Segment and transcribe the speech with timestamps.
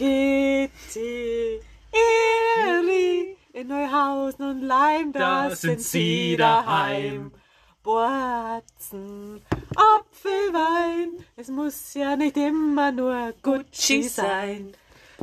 [0.00, 1.60] Gitti,
[1.92, 7.32] Eri, in Neuhausen und Leim, da, sind sie daheim.
[7.82, 9.42] Borzen,
[9.76, 14.72] Apfelwein, es muss ja nicht immer nur Gucci sein.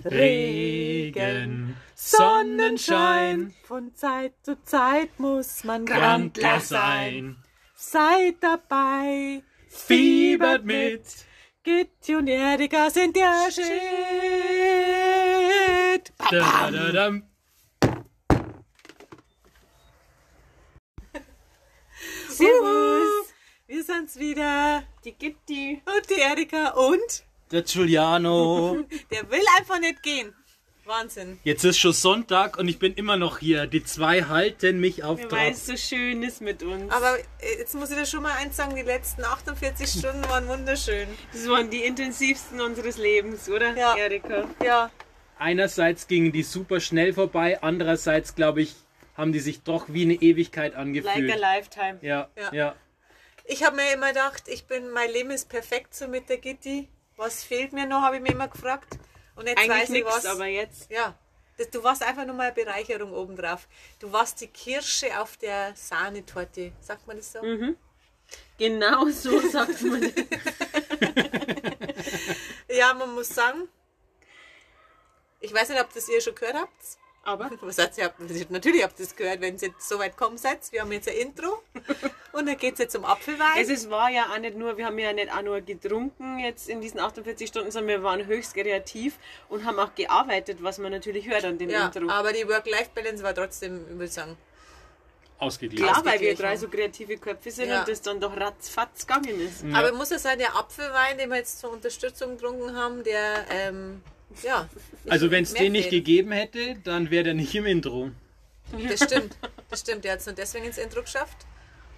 [0.05, 7.38] Regen, Sonnenschein, von Zeit zu Zeit muss man Grandler sein.
[7.73, 11.02] Seid dabei, fiebert mit,
[11.64, 14.57] Gitti und Erika sind der Shit.
[16.31, 17.23] Da, da, dam.
[22.30, 23.34] Servus,
[23.67, 24.84] wir sind's wieder.
[25.03, 25.81] Die Gitti.
[25.86, 28.84] Und die Erika und Der Giuliano.
[29.12, 30.34] der will einfach nicht gehen.
[30.86, 31.38] Wahnsinn.
[31.44, 33.67] Jetzt ist schon Sonntag und ich bin immer noch hier.
[33.67, 35.52] Die zwei halten mich auf Weil Trab.
[35.52, 36.91] es so schön ist mit uns.
[36.94, 40.48] Aber äh, jetzt muss ich dir schon mal eins sagen, die letzten 48 Stunden waren
[40.48, 41.09] wunderschön.
[41.34, 43.98] das waren die intensivsten unseres Lebens, oder, Ja.
[43.98, 44.45] Erika?
[44.64, 44.89] Ja,
[45.40, 48.75] Einerseits gingen die super schnell vorbei, andererseits, glaube ich,
[49.16, 51.31] haben die sich doch wie eine Ewigkeit Like angefühlt.
[51.31, 51.98] a lifetime.
[52.02, 52.53] ja, Ja.
[52.53, 52.75] ja,
[53.45, 56.89] ich habe mir immer gedacht, ich bin, mein Leben ist perfekt so mit der Gitti.
[57.16, 59.00] Was fehlt mir noch, habe ich mir immer gefragt.
[59.36, 60.26] Und jetzt Eigentlich weiß ich nichts, was.
[60.26, 60.92] aber jetzt.
[60.92, 61.16] Ja,
[61.58, 63.67] das, du warst einfach nur mal eine Bereicherung obendrauf.
[64.00, 66.73] Du warst die Kirsche auf der Sahnetorte.
[66.81, 67.42] Sagt man das so?
[67.42, 67.78] Mhm.
[68.58, 70.02] Genau so sagt man.
[70.02, 70.11] das.
[72.70, 73.67] Ja, man muss sagen,
[75.39, 76.71] ich weiß nicht, ob das ihr schon gehört habt.
[77.23, 80.16] aber Was heißt, ihr habt, natürlich habt ihr das gehört, wenn ihr jetzt so weit
[80.17, 80.59] kommen seid.
[80.71, 81.61] Wir haben jetzt ein Intro
[82.33, 83.58] und dann geht es jetzt um Apfelwein.
[83.61, 86.69] es ist, war ja auch nicht nur, wir haben ja nicht auch nur getrunken jetzt
[86.69, 89.15] in diesen 48 Stunden, sondern wir waren höchst kreativ
[89.49, 92.09] und haben auch gearbeitet, was man natürlich hört an dem ja, Intro.
[92.09, 94.38] aber die Work-Life-Balance war trotzdem, ich würde sagen,
[95.39, 95.85] ausgeglichen.
[95.85, 97.81] Klar, weil wir drei so kreative Köpfe sind Ja.
[97.81, 99.63] und das dann doch ratzfatz gegangen ist.
[99.71, 104.02] Aber muss es sein, der Apfelwein, den wir jetzt zur Unterstützung getrunken haben, der, ähm,
[104.43, 104.69] ja.
[105.09, 106.05] Also wenn es den nicht fehlt.
[106.05, 108.11] gegeben hätte, dann wäre der nicht im Intro.
[108.89, 109.38] Das stimmt,
[109.69, 110.03] das stimmt.
[110.03, 111.45] Der hat es nur deswegen ins Intro geschafft.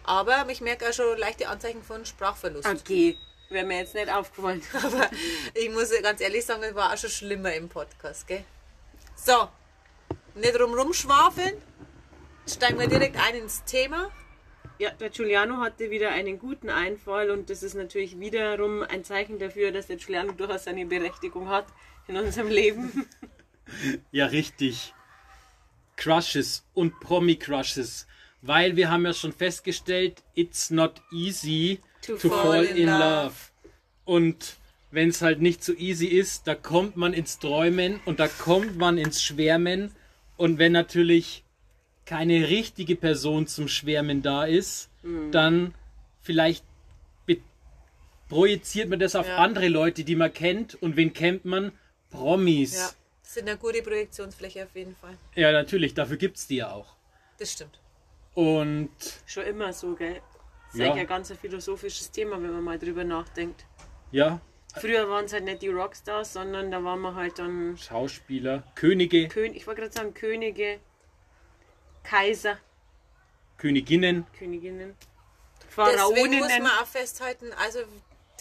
[0.03, 2.67] Aber ich merke auch schon leichte Anzeichen von Sprachverlust.
[2.67, 3.17] Okay,
[3.49, 4.61] wäre mir jetzt nicht aufgefallen.
[4.73, 5.09] Aber
[5.53, 8.43] ich muss ganz ehrlich sagen, es war auch schon schlimmer im Podcast, gell?
[9.15, 9.49] So,
[10.35, 11.53] nicht rum rumschwafeln.
[12.47, 14.09] Steigen wir direkt ein ins Thema.
[14.79, 19.37] Ja, der Giuliano hatte wieder einen guten Einfall und das ist natürlich wiederum ein Zeichen
[19.37, 21.65] dafür, dass der Giuliano durchaus seine Berechtigung hat
[22.09, 23.05] in unserem Leben.
[24.11, 24.95] Ja, richtig.
[25.95, 28.07] Crushes und Promi-Crushes.
[28.41, 32.85] Weil wir haben ja schon festgestellt, it's not easy To to, fall fall, in in
[32.89, 32.99] love.
[33.25, 33.35] love.
[34.05, 34.55] Und
[34.89, 38.75] wenn es halt nicht so easy ist, da kommt man ins Träumen und da kommt
[38.77, 39.91] man ins Schwärmen.
[40.35, 41.43] Und wenn natürlich
[42.05, 45.31] keine richtige Person zum Schwärmen da ist, Mhm.
[45.31, 45.73] dann
[46.21, 46.65] vielleicht
[48.29, 49.37] projiziert man das auf Ja.
[49.37, 50.73] andere Leute, die man kennt.
[50.81, 51.71] Und wen kennt man?
[52.11, 52.75] Promis.
[52.75, 52.89] Ja,
[53.23, 55.17] das sind eine gute Projektionsfläche auf jeden Fall.
[55.35, 56.95] Ja, natürlich, dafür gibt's die ja auch.
[57.37, 57.79] Das stimmt.
[58.33, 58.89] Und
[59.25, 60.21] Schon immer so, gell?
[60.67, 60.85] Das ist Ja.
[60.87, 63.65] eigentlich ein ganz philosophisches Thema, wenn man mal drüber nachdenkt.
[64.11, 64.39] ja,
[64.75, 69.27] Früher waren es halt nicht die Rockstars, sondern da waren wir halt dann Schauspieler, Könige,
[69.27, 70.79] Kön ich wollte gerade sagen Könige,
[72.03, 72.57] Kaiser,
[73.57, 74.25] Königinnen.
[74.37, 76.63] Königinnen, Deswegen muss Pharaoninnen.
[76.63, 77.79] man auch festhalten, also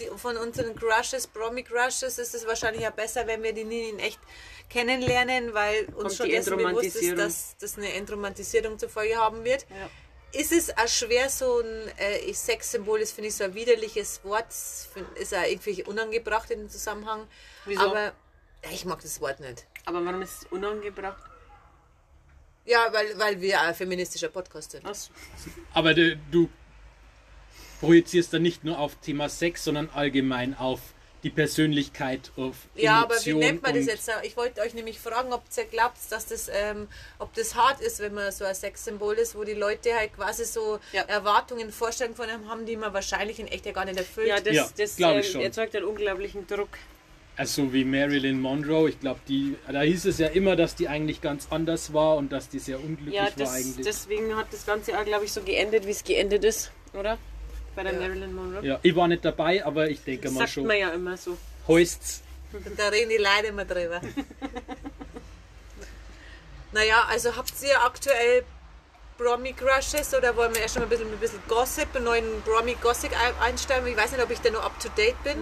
[0.00, 3.98] die, von unseren Crushes, Promi-Crushes, ist es wahrscheinlich ja besser, wenn wir die nie in
[3.98, 4.20] echt
[4.68, 9.44] kennenlernen, weil uns Kommt schon dessen bewusst ist, dass das eine Entromantisierung zur Folge haben
[9.44, 9.66] wird.
[9.70, 9.90] Ja.
[10.38, 14.52] Ist es auch schwer, so ein äh, Sexsymbol ist, finde ich, so ein widerliches Wort,
[14.52, 17.26] find- ist auch irgendwie unangebracht in dem Zusammenhang.
[17.64, 17.80] Wieso?
[17.80, 18.12] Aber
[18.64, 19.66] ja, ich mag das Wort nicht.
[19.86, 21.22] Aber warum ist es unangebracht?
[22.66, 24.84] Ja, weil, weil wir ein feministischer Podcast sind.
[24.86, 25.10] Ach so.
[25.72, 26.50] Aber de, du
[27.80, 30.80] projizierst dann nicht nur auf Thema Sex, sondern allgemein auf
[31.24, 34.08] die Persönlichkeit, auf Ja, aber wie Emotion nennt man das jetzt?
[34.22, 36.86] Ich wollte euch nämlich fragen, ob ihr glaubt, dass das, ähm,
[37.18, 40.44] ob das hart ist, wenn man so ein Sexsymbol ist, wo die Leute halt quasi
[40.44, 41.02] so Ja.
[41.02, 44.28] Erwartungen, Vorstellungen von einem haben, die man wahrscheinlich in echt ja gar nicht erfüllt.
[44.28, 45.40] Ja, das, Ja, das glaub ähm, ich schon.
[45.42, 46.68] erzeugt einen unglaublichen Druck.
[47.36, 51.20] Also wie Marilyn Monroe, ich glaube, die, da hieß es ja immer, dass die eigentlich
[51.20, 53.86] ganz anders war und dass die sehr unglücklich Ja, war das, eigentlich.
[53.86, 57.16] deswegen hat das Ganze auch, glaube ich, so geendet, wie es geendet ist, oder?
[57.78, 58.00] Bei der Ja.
[58.00, 58.66] Marilyn Monroe.
[58.66, 60.66] ja, ich war nicht dabei, aber ich denke mal Sagt schon.
[60.66, 61.38] man ja immer so.
[61.68, 62.22] Heust's.
[62.52, 64.00] Und da reden die Leute immer drüber.
[66.72, 68.44] naja, also habt ihr aktuell
[69.16, 73.12] Promi-Crushes oder wollen wir erst schon mal ein bisschen, ein bisschen Gossip, einen neuen Promi-Gossip
[73.12, 73.86] ein- einstellen?
[73.86, 75.36] Ich weiß nicht, ob ich da noch up to date bin.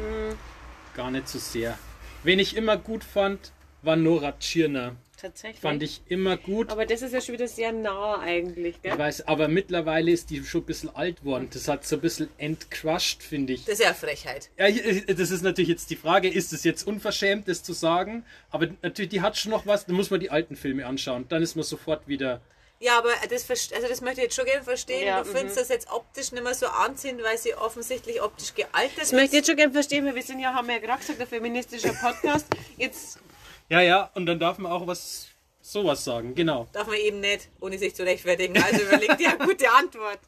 [0.94, 1.78] Gar nicht so sehr.
[2.22, 3.52] Wen ich immer gut fand,
[3.82, 4.94] war Nora Tschirner.
[5.26, 5.60] Tatsächlich.
[5.60, 6.70] Fand ich immer gut.
[6.70, 8.92] Aber das ist ja schon wieder sehr nah eigentlich, gell?
[8.92, 11.48] Ich weiß, aber mittlerweile ist die schon ein bisschen alt worden.
[11.52, 13.64] Das hat so ein bisschen entcrushed, finde ich.
[13.64, 14.50] Das ist ja Frechheit.
[14.58, 14.70] Ja,
[15.14, 18.24] das ist natürlich jetzt die Frage, ist es jetzt unverschämt, das zu sagen?
[18.50, 21.26] Aber natürlich, die hat schon noch was, dann muss man die alten Filme anschauen.
[21.28, 22.40] Dann ist man sofort wieder.
[22.78, 25.06] Ja, aber das, also das möchte ich jetzt schon gerne verstehen.
[25.06, 28.98] Ja, du findest das jetzt optisch nicht mehr so anziehend, weil sie offensichtlich optisch gealtert
[28.98, 29.12] Das ist.
[29.14, 31.18] möchte ich jetzt schon gerne verstehen, weil wir sind ja, haben wir ja gerade gesagt,
[31.18, 32.46] ein feministischer Podcast.
[32.76, 33.18] Jetzt,
[33.68, 35.28] Ja, ja, und dann darf man auch was,
[35.60, 36.68] sowas sagen, genau.
[36.72, 38.56] Darf man eben nicht, ohne sich zu rechtfertigen.
[38.62, 40.20] Also überleg dir eine gute Antwort.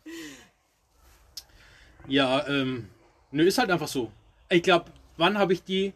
[2.07, 2.89] Ja, ähm,
[3.31, 4.11] nö, ist halt einfach so.
[4.49, 4.87] Ich glaube,
[5.17, 5.93] wann habe ich die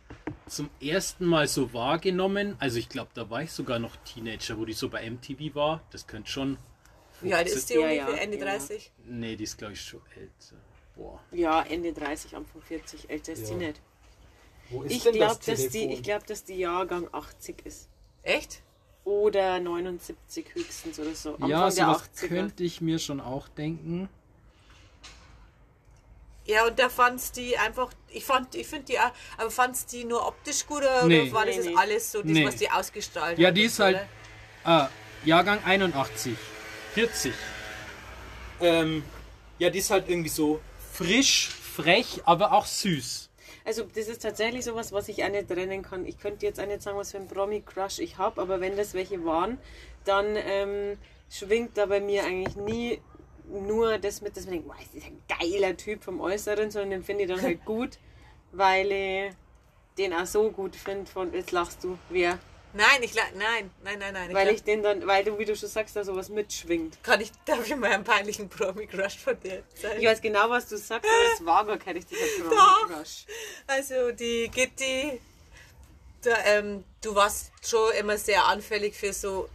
[0.47, 2.57] zum ersten Mal so wahrgenommen?
[2.59, 5.83] Also ich glaube, da war ich sogar noch Teenager, wo die so bei MTV war.
[5.91, 6.59] Das könnte schon.
[7.23, 7.97] Wie alt ist die Ja, ungefähr?
[8.17, 8.45] ja, Ende ja.
[8.45, 8.93] 30?
[9.07, 10.57] Nee, die ist glaube ich schon älter.
[10.95, 11.21] Boah.
[11.31, 13.57] ja, Ende 30, Anfang 40, älter ist Ja.
[13.57, 13.81] nicht.
[14.73, 17.89] Wo Ich glaube, dass, die- ich glaub, dass die Jahrgang 80 ist.
[18.23, 18.63] Echt?
[19.05, 21.35] Oder 79 höchstens oder so.
[21.35, 22.29] Anfang Ja, der sowas 80er.
[22.29, 24.09] könnte ich mir schon auch denken.
[26.45, 30.05] Ja, und da fandst die einfach, ich fand, ich finde die auch, aber fandst die
[30.05, 31.23] nur optisch gut oder, Nee.
[31.23, 31.77] oder war das Nee, nee.
[31.77, 32.47] alles so, das, Nee.
[32.47, 34.01] was die ausgestrahlt Ja, hat die ist halt
[34.65, 34.89] ah,
[35.25, 36.37] Jahrgang 81,
[36.95, 37.33] 40.
[38.61, 39.05] Ähm,
[39.61, 40.61] ja, die ist halt irgendwie so
[40.93, 43.29] frisch, frech, aber auch süß.
[43.65, 46.05] Also das ist tatsächlich sowas, was ich auch nicht trennen kann.
[46.05, 48.95] Ich könnte jetzt auch nicht sagen, was für ein Promi-Crush ich habe, aber wenn das
[48.95, 49.59] welche waren,
[50.05, 50.99] dann ähm,
[51.31, 53.01] schwingt da bei mir eigentlich nie
[53.49, 56.91] nur das mit, dass man denkt, wow, das ist ein geiler Typ vom Äußeren, sondern
[56.91, 57.99] den finde ich dann halt gut,
[58.53, 59.33] weil ich
[59.99, 62.39] den auch so gut finde von, jetzt lachst du, wer?
[62.75, 64.35] Nein, ich, la- nein, nein, nein, nein.
[64.35, 67.03] Weil glaub- ich den dann, weil du, wie du schon sagst, da sowas mitschwingt.
[67.03, 70.01] Kann ich, darf ich mal einen peinlichen Promi-Crush von dir zeigen?
[70.01, 72.21] Ich weiß genau, was du sagst, aber es war gar kein richtiger.
[72.49, 73.27] Promi-Crush.
[73.67, 75.21] Also die Gitti,
[76.23, 79.49] da, ähm, du warst schon immer sehr anfällig für so,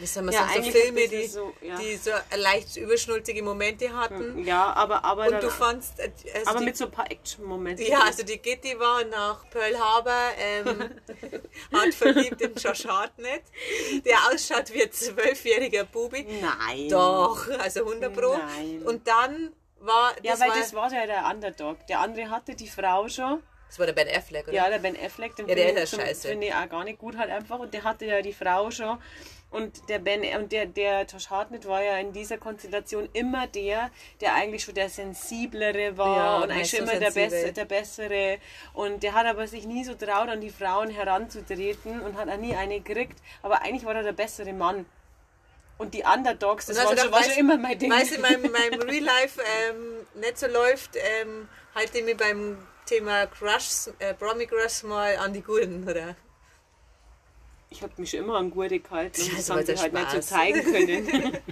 [0.00, 1.76] Ja, sagen, so Filme, die so, ja.
[1.76, 4.44] die so leicht überschnulzige Momente hatten.
[4.44, 7.10] Ja, aber, aber Und dann, du fandst, äh, also aber die, mit so ein paar
[7.10, 7.86] Action-Momenten.
[7.86, 10.90] ja, also die Gitti war nach Pearl Harbor ähm,
[11.72, 13.42] hart verliebt in Josh Hartnett,
[14.04, 16.26] der ausschaut wie ein zwölfjähriger Bubi.
[16.40, 16.88] Nein.
[16.88, 18.36] Doch, also 100 Pro.
[18.36, 18.82] Nein.
[18.84, 21.86] Und dann war, Ja, das, weil war, das war ja der Underdog.
[21.86, 23.42] Der andere hatte die Frau schon.
[23.68, 24.54] das war der Ben Affleck, oder?
[24.54, 26.28] Ja, der Ben Affleck, den Ja, der finde ist ich ja zum- scheiße.
[26.28, 27.58] finde ich auch gar nicht gut halt einfach.
[27.58, 29.00] Und der hatte ja die Frau schon.
[29.50, 33.90] Und der Ben und der, der Josh Hartnett war ja in dieser Konstellation immer der,
[34.20, 37.10] der eigentlich schon der sensiblere war Ja, und eigentlich schon so immer der.
[37.10, 38.38] Bess der Bessere.
[38.74, 42.36] Und der hat aber sich nie so traut, an die Frauen heranzutreten und hat auch
[42.36, 43.18] nie eine gekriegt.
[43.42, 44.86] Aber eigentlich war er der bessere Mann.
[45.78, 47.90] Und die Underdogs, das Und war, also schon, war schon immer mein Ding.
[47.90, 52.16] Weil es in meinem, meinem Real Life ähm, nicht so läuft, ähm, halte ich mich
[52.16, 56.14] beim Thema Crush, äh, Promi Crush mal an die Guten, oder?
[57.72, 60.10] Ich habe mich schon immer an Gurde gehalten und das so haben sie halt nicht
[60.10, 61.38] so zeigen können.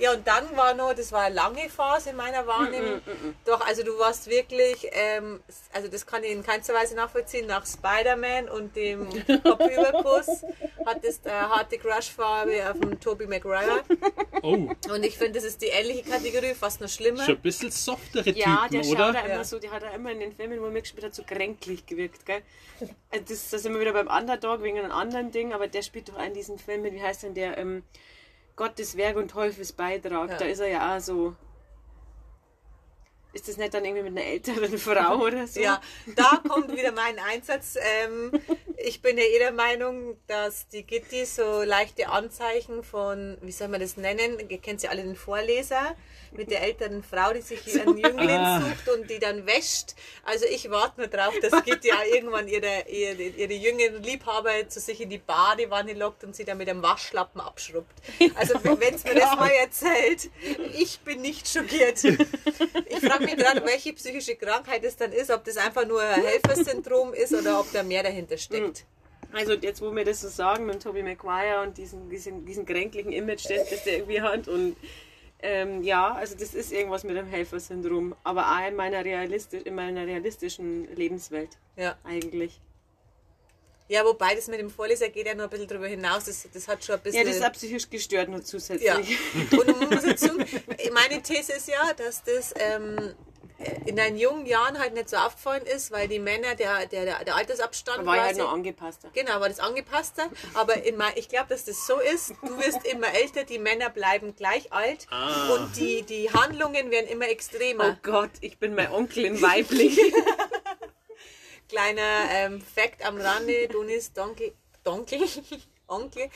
[0.00, 2.96] Ja, und dann war noch, das war eine lange Phase in meiner Wahrnehmung.
[2.96, 5.40] Mm, Doch, also du warst wirklich, ähm,
[5.72, 9.08] also das kann ich in keinster Weise nachvollziehen, nach Spider-Man und dem
[9.44, 10.44] Kopfüberkuss
[10.84, 13.82] hattest eine harte Crush-Farbe auf dem Tobey Maguire.
[14.42, 17.24] Oh, Und ich finde, das ist die ähnliche Kategorie, fast noch schlimmer.
[17.24, 19.12] schon ein bisschen softere Typen, ja, der schaut oder?
[19.12, 19.44] da immer Ja.
[19.44, 22.26] so, der hat da immer in den Filmen, wo er mitgespielt hat, so kränklich gewirkt,
[22.26, 22.42] gell?
[23.12, 26.08] Äh, Das, das sind wir wieder beim Underdog wegen einem anderen Ding, aber der spielt
[26.08, 27.82] doch einen diesen Film mit, wie heißt denn der, ähm,
[28.56, 30.30] Gottes Werk und Teufels Beitrag.
[30.30, 30.36] Ja.
[30.38, 31.34] Da ist er ja auch so.
[33.32, 35.58] Ist das nicht dann irgendwie mit einer älteren Frau oder so?
[35.58, 35.80] Ja,
[36.14, 37.76] da kommt wieder mein Einsatz.
[37.80, 38.30] Ähm,
[38.76, 43.66] ich bin ja eh der Meinung, dass die Gitti so leichte Anzeichen von, wie soll
[43.66, 44.38] man das nennen?
[44.48, 45.96] Ihr kennt ja alle den Vorleser
[46.36, 48.60] mit der älteren Frau, die sich einen Jüngling Ah.
[48.60, 49.94] sucht und die dann wäscht.
[50.24, 54.80] Also ich warte nur drauf, dass Gitti ja irgendwann ihre, ihre, ihre jüngeren Liebhaber zu
[54.80, 57.94] sich in die Badewanne lockt und sie dann mit einem Waschlappen abschrubbt.
[58.34, 60.30] Also wenn es mir das mal erzählt,
[60.78, 62.02] ich bin nicht schockiert.
[62.04, 66.22] Ich frage mich gerade, welche psychische Krankheit es dann ist, ob das einfach nur ein
[66.24, 68.84] Helfersyndrom ist oder ob da mehr dahinter steckt.
[69.32, 73.10] Also jetzt, wo wir das so sagen mit Tobey Maguire und diesen, diesen, diesen kränklichen
[73.10, 74.76] Image, das, das der irgendwie hat und
[75.44, 79.74] ähm, ja, also das ist irgendwas mit dem Helfersyndrom, aber auch in meiner, realistisch, in
[79.74, 81.96] meiner realistischen Lebenswelt Ja.
[82.02, 82.60] eigentlich.
[83.88, 86.24] ja, wobei das mit dem Vorleser geht ja noch ein bisschen darüber hinaus.
[86.24, 87.20] Das, das hat schon ein bisschen.
[87.20, 88.88] Ja, das ist auch psychisch gestört nur zusätzlich.
[88.88, 88.96] Ja.
[89.58, 90.30] Und man muss dazu,
[90.92, 93.14] meine These ist ja, dass das ähm,
[93.86, 97.24] in deinen jungen Jahren halt nicht so aufgefallen ist, weil die Männer, der, der, der,
[97.24, 99.10] der Altersabstand war ich halt noch angepasster.
[99.14, 100.28] Genau, war das angepasster.
[100.54, 102.34] Aber in mein, ich glaube, dass das so ist.
[102.42, 105.54] Du wirst immer älter, die Männer bleiben gleich alt Ah.
[105.54, 107.96] und die, die Handlungen werden immer Oh extremer.
[108.02, 109.98] Gott, ich bin mein Onkel in weiblich.
[111.68, 115.20] Kleiner ähm, Fact am Rande: Donis Donkel, Donkel,
[115.88, 116.28] Onkel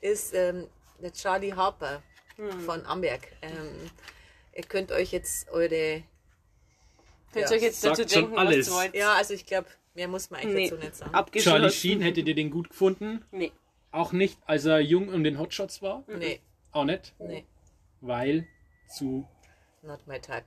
[0.00, 0.68] ist ähm,
[1.00, 2.02] der Charlie Harper
[2.64, 3.20] von Amberg.
[3.42, 3.90] Ähm,
[4.54, 6.02] ihr könnt euch jetzt eure.
[7.32, 8.66] Könnt Ja, ihr euch jetzt sagt dazu schon denken, alles.
[8.66, 8.94] was ihr wollt?
[8.94, 11.14] Ja, also ich glaube, mehr muss man eigentlich Nee, dazu nicht sagen.
[11.14, 11.56] abgeschlossen.
[11.58, 13.24] Charlie Sheen, hättet ihr den gut gefunden?
[13.30, 13.52] Nee.
[13.92, 16.04] Auch nicht, als er jung und den Hotshots war?
[16.06, 16.40] Nee,
[16.72, 17.44] Auch nicht, nee,
[18.02, 18.46] weil
[18.88, 19.26] zu,
[19.82, 20.44] not my type.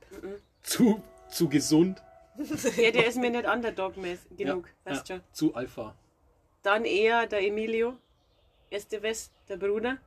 [0.62, 2.02] zu, zu gesund.
[2.78, 5.24] Ja, der ist mir nicht Underdog genug, ja, weißt ja, du.
[5.34, 5.94] Zu Alpha.
[6.64, 7.98] Dann eher der Emilio
[8.70, 9.98] Estevez, der Bruder.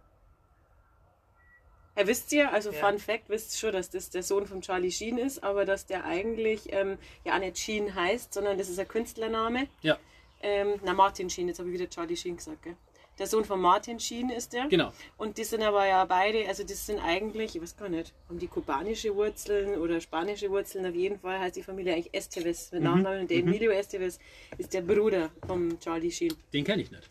[1.96, 2.88] Ja, wisst ihr, also Ja.
[2.88, 5.86] Fun Fact, wisst ihr schon, dass das der Sohn von Charlie Sheen ist, aber dass
[5.86, 9.68] der eigentlich ähm, ja auch nicht Sheen heißt, sondern das ist ein Künstlername.
[9.82, 9.98] Ja,
[10.44, 12.76] Ähm, na, Martin Sheen, jetzt habe ich wieder Charlie Sheen gesagt, gell?
[13.18, 14.66] Der Sohn von Martin Sheen ist der.
[14.68, 14.90] genau.
[15.18, 18.38] Und die sind aber ja beide, also das sind eigentlich, ich weiß gar nicht, haben
[18.38, 20.86] die kubanische Wurzeln oder spanische Wurzeln.
[20.86, 23.20] Auf jeden Fall heißt die Familie eigentlich Esteves mit Nachnamen.
[23.20, 24.18] Und der Emilio Esteves
[24.56, 26.34] ist der Bruder vom Charlie Sheen.
[26.54, 27.10] Den kenne ich nicht.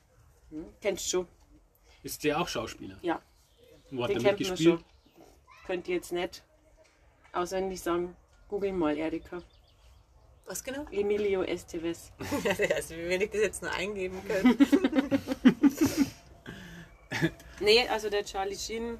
[0.81, 1.27] Kennst du schon?
[2.03, 2.97] Ist der auch Schauspieler?
[3.03, 3.21] Ja,
[3.91, 4.83] Wo hat den er kennt man mitgespielt?
[5.67, 6.43] Könnt ihr jetzt nicht
[7.33, 8.15] auswendig sagen.
[8.50, 9.41] Google mal, Erika.
[10.45, 10.86] Was genau?
[10.91, 12.12] Emilio Esteves.
[12.75, 14.65] also, wenn ich das jetzt nur eingeben könnte.
[17.60, 18.98] Nee, also der Charlie Sheen.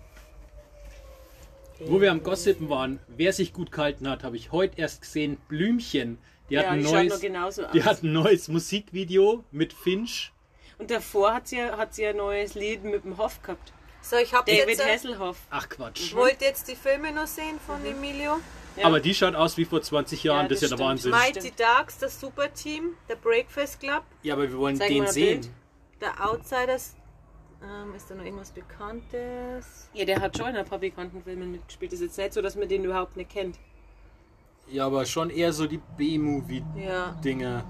[1.80, 5.38] Wo wir am Gossipen waren, wer sich gut gehalten hat, habe ich heute erst gesehen.
[5.48, 6.20] Blümchen.
[6.50, 10.32] Die hat, Ja, ein die schaut neues, die hat ein neues Musikvideo mit Finch.
[10.78, 13.74] Und davor hat sie, hat sie ein neues Lied mit dem Hoff gehabt.
[14.02, 14.80] So, ich habe David jetzt.
[14.82, 15.38] Äh, Hasselhoff.
[15.50, 16.14] Ach Quatsch.
[16.16, 18.40] wollt jetzt die Filme noch sehen von Emilio?
[18.78, 18.86] Ja.
[18.86, 20.86] Aber die schaut aus wie vor 20 Jahren, Ja, das, das ist ja der.
[20.86, 21.12] Wahnsinn.
[21.12, 25.42] Mighty Ducks, das Superteam, der Breakfast Club, Ja, aber wir wollen Zeig den sehen.
[25.42, 25.52] Bild.
[26.02, 26.96] der Outsiders.
[27.64, 29.88] Ähm, ist da noch irgendwas Bekanntes?
[29.94, 31.94] Ja, der hat schon in ein paar bekannten Filmen mitgespielt.
[31.94, 33.60] ist jetzt nicht so, dass man den überhaupt nicht kennt.
[34.68, 37.44] Ja, aber schon eher so die B-Movie-Dinge.
[37.44, 37.66] Ja,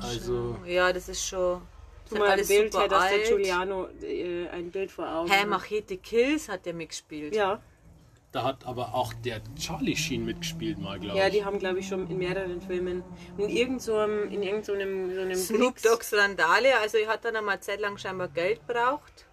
[0.00, 1.62] Also, ja, das ist schon.
[2.08, 3.28] Tu sind mal ein Bild her, dass der alt.
[3.28, 5.48] Giuliano äh, ein Bild vor Augen Hä, hat.
[5.48, 7.34] Machete Kills hat der mitgespielt.
[7.34, 7.60] Ja,
[8.36, 11.32] da hat aber auch der Charlie Sheen mitgespielt mal, glaube ja, ich.
[11.32, 13.02] die haben, glaube ich, schon in mehreren Filmen.
[13.38, 17.08] In irgend so einem, in irgend so einem, so einem Snoop Dogg's Randale, also er
[17.08, 19.24] hat dann einmal Zeit lang scheinbar Geld braucht.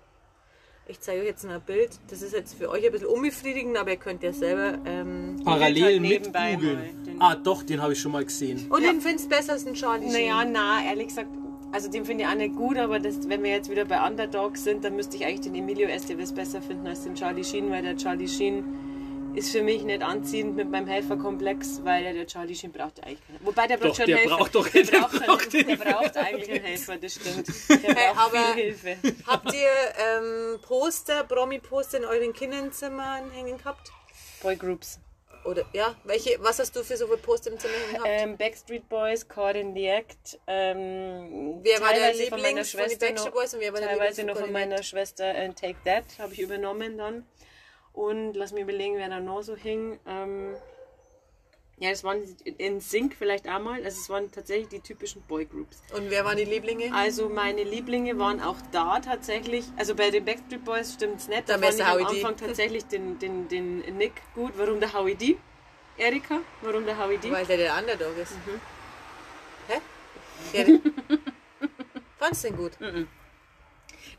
[0.88, 1.92] Ich zeige euch jetzt ein Bild.
[2.10, 4.78] Das ist jetzt für euch ein bisschen unbefriedigend, aber ihr könnt ja selber.
[4.86, 7.18] Ähm Parallel halt mit nebenbei googeln.
[7.20, 8.72] Ah, doch, den habe ich schon mal gesehen.
[8.72, 10.28] und den findest du besser als den Charlie Sheen.
[10.28, 11.28] Naja, na, ehrlich gesagt,
[11.74, 14.64] also den finde ich auch nicht gut, aber das, wenn wir jetzt wieder bei Underdogs
[14.64, 17.82] sind, dann müsste ich eigentlich den Emilio Estevez besser finden als den Charlie Sheen, weil
[17.82, 18.64] der Charlie Sheen
[19.36, 23.06] ist für mich nicht anziehend mit meinem Helferkomplex, weil der, der Charlie Sheen braucht ja
[23.06, 23.44] eigentlich keinen.
[23.46, 24.38] Wobei der braucht Doch, schon der Helfer.
[24.38, 27.48] braucht doch- der der braucht, braucht schon, der braucht eigentlich einen Helfer, das stimmt.
[27.70, 28.98] Der braucht aber- viel Hilfe.
[29.26, 29.70] Habt ihr
[30.22, 33.92] ähm, Poster, Promi-Poster in euren Kinderzimmern hängen gehabt?
[34.44, 35.00] Boygroups.
[35.46, 38.06] Oder ja, welche, was hast du für so viele Poster im Zimmer gehabt?
[38.08, 40.40] Ähm, Backstreet Boys, Caught in the Act.
[40.48, 43.80] Ähm, wer war der teilweise von meiner Lieblings von den Backstreet Boys und wer war
[43.80, 47.26] der teilweise Lieblings noch von von meiner Schwester äh, Take That habe ich übernommen dann.
[47.92, 50.00] Und lass mich überlegen, wer da noch so hing.
[50.08, 50.56] Ähm,
[51.78, 52.22] ja, das waren
[52.58, 53.84] in Sync vielleicht einmal.
[53.84, 55.82] Also es waren tatsächlich die typischen Boygroups.
[55.96, 56.94] Und wer waren die Lieblinge?
[56.94, 59.66] Also meine Lieblinge waren auch da tatsächlich.
[59.76, 61.50] Also bei den Backstreet Boys stimmt es nicht.
[61.50, 62.24] Da fand ich am Howie D.
[62.24, 64.54] Anfang tatsächlich den, den, den Nick gut.
[64.56, 65.38] Warum der Howie D?
[65.98, 66.40] Erika?
[66.62, 67.32] Warum der Howie D?
[67.32, 68.32] Weil der der Underdog ist.
[68.32, 68.62] Mhm.
[69.68, 69.82] Hä?
[70.54, 70.64] Ja,
[72.30, 73.08] du den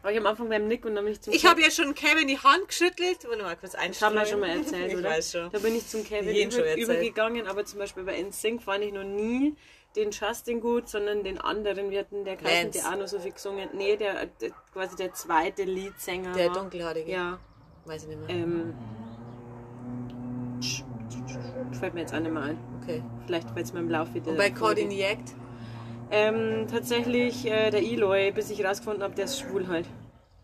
[0.05, 1.95] War ich am Anfang beim Nick und dann bin ich zum Ich habe ja schon
[1.95, 3.25] Kevin die Hand geschüttelt.
[3.27, 4.15] Wollen wir mal kurz Das haben einstellen?
[4.17, 5.09] wir schon mal erzählt, ich oder?
[5.09, 5.51] weiß schon.
[5.51, 9.03] Da bin ich zum Kevin über, übergegangen, aber zum Beispiel bei NSYNC fand ich noch
[9.03, 9.57] nie
[9.97, 11.91] den Justin gut, sondern den anderen.
[11.91, 12.81] Wir hatten der Lance.
[12.83, 13.71] der auch noch so viel gesungen.
[13.73, 16.33] Nee, der, der quasi der zweite Leadsänger.
[16.35, 17.11] Der dunkelhaarige.
[17.11, 17.39] Ja.
[17.87, 18.29] Weiß ich nicht mehr.
[18.29, 18.75] Ähm,
[21.81, 22.59] fällt mir jetzt auch nicht mehr ein.
[22.83, 23.03] Okay.
[23.25, 24.91] Vielleicht fällt es mir im Laufe der Und bei Caught in Folge.
[24.91, 25.35] the Act?
[26.17, 29.89] Ähm, tatsächlich äh, der Eloy, bis ich rausgefunden habe, der ist schwul halt.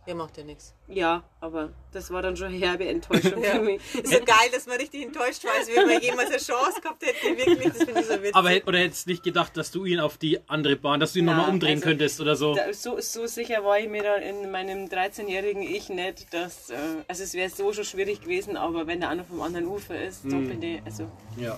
[0.05, 0.75] Der macht ja nichts.
[0.93, 3.53] Ja, aber das war dann schon herbe Enttäuschung Ja.
[3.53, 3.81] für mich.
[3.95, 7.03] Ist so geil, dass man richtig enttäuscht war, als wenn man jemals eine Chance gehabt
[7.07, 7.37] hätte.
[7.37, 8.35] Wirklich, das finde ich so witzig.
[8.35, 11.21] Aber oder hättest du nicht gedacht, dass du ihn auf die andere Bahn, dass du
[11.21, 12.55] ihn Na, nochmal umdrehen also, könntest oder so?
[12.55, 16.71] Da, so, so sicher war ich mir da in meinem 13-jährigen Ich nicht, dass.
[16.71, 16.77] Äh,
[17.09, 20.25] also, es wäre so schon schwierig gewesen, aber wenn der andere vom anderen Ufer ist,
[20.25, 20.31] Mhm.
[20.31, 20.83] doppelte.
[20.85, 21.07] Also,
[21.37, 21.57] Ja.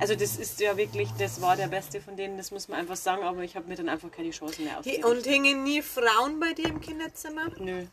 [0.00, 2.96] also, das ist ja wirklich, das war der Beste von denen, das muss man einfach
[2.96, 5.04] sagen, aber ich habe mir dann einfach keine Chancen mehr ausgerichtet.
[5.04, 7.46] Und hingen nie Frauen bei dir im Kinderzimmer?
[7.58, 7.84] Nö.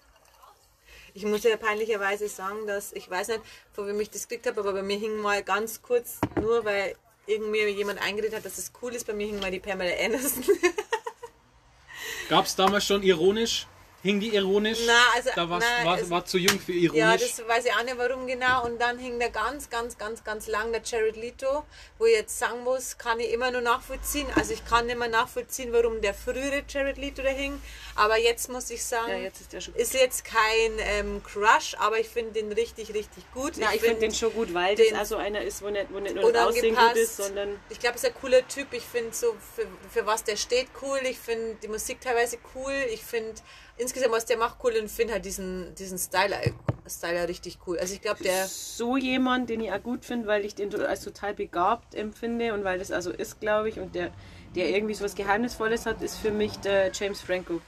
[1.14, 4.60] Ich muss ja peinlicherweise sagen, dass ich weiß nicht, von wem ich das gekriegt habe,
[4.62, 8.72] aber bei mir hing mal ganz kurz, nur weil irgendwie jemand eingeredet hat, dass es
[8.82, 10.44] cool ist, bei mir hing mal die Pamela Anderson.
[12.30, 13.68] Gab es damals schon ironisch?
[14.02, 14.80] Hing die ironisch?
[14.86, 17.00] Na, also- da war's, na, war, es- war zu jung für ironisch.
[17.00, 18.66] Ja, das weiß ich auch nicht warum genau.
[18.66, 21.64] Und dann hing da ganz, ganz, ganz, ganz lang der Jared Leto,
[21.98, 24.28] wo ich jetzt sagen muss, kann ich immer nur nachvollziehen.
[24.36, 27.62] Also ich kann nicht mehr nachvollziehen, warum der frühere Jared Leto da hing.
[27.96, 31.76] Aber jetzt muss ich sagen, Ja, jetzt ist der schon ist jetzt kein ähm, Crush,
[31.80, 33.58] aber ich finde den richtig, richtig gut.
[33.58, 36.00] Ja, ich, finde den schon gut, weil den- das also einer ist, wo nicht, wo
[36.00, 38.68] nicht nur das Aussehen gut ist, sondern Ich glaube, es ist ein cooler Typ.
[38.72, 41.00] Ich finde so, für, für was der steht, cool.
[41.04, 42.74] Ich finde die Musik teilweise cool.
[42.94, 43.34] Ich finde
[43.80, 44.74] insgesamt, was der macht, cool.
[44.80, 46.40] Und finde halt diesen, diesen Styler,
[46.88, 47.80] Styler richtig cool.
[47.80, 48.46] Also ich glaube, der...
[48.48, 52.64] so jemand, den ich auch gut finde, weil ich den als total begabt empfinde und
[52.64, 54.12] weil das also ist, glaube ich, und der,
[54.56, 57.62] der irgendwie so was Geheimnisvolles hat, ist für mich der James Franco.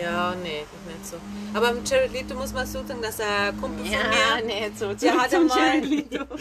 [0.00, 1.16] Ja, nee, nicht so.
[1.52, 4.44] Aber mit Jared Leto muss man so sagen, dass er ein Kumpel von mir...
[4.46, 4.94] nicht so.
[4.94, 6.24] Der hat einmal- Jared Leto.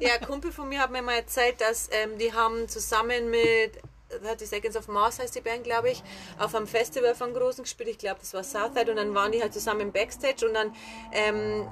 [0.00, 3.78] Ja, ein Kumpel von mir hat mir mal erzählt, dass ähm, die haben zusammen mit
[4.22, 6.02] 30 Seconds of Mars heißt die Band, glaube ich,
[6.38, 7.88] auf einem Festival von Großen gespielt.
[7.88, 10.74] Ich glaube, das war Southside und dann waren die halt zusammen im Backstage und dann
[11.12, 11.68] ähm,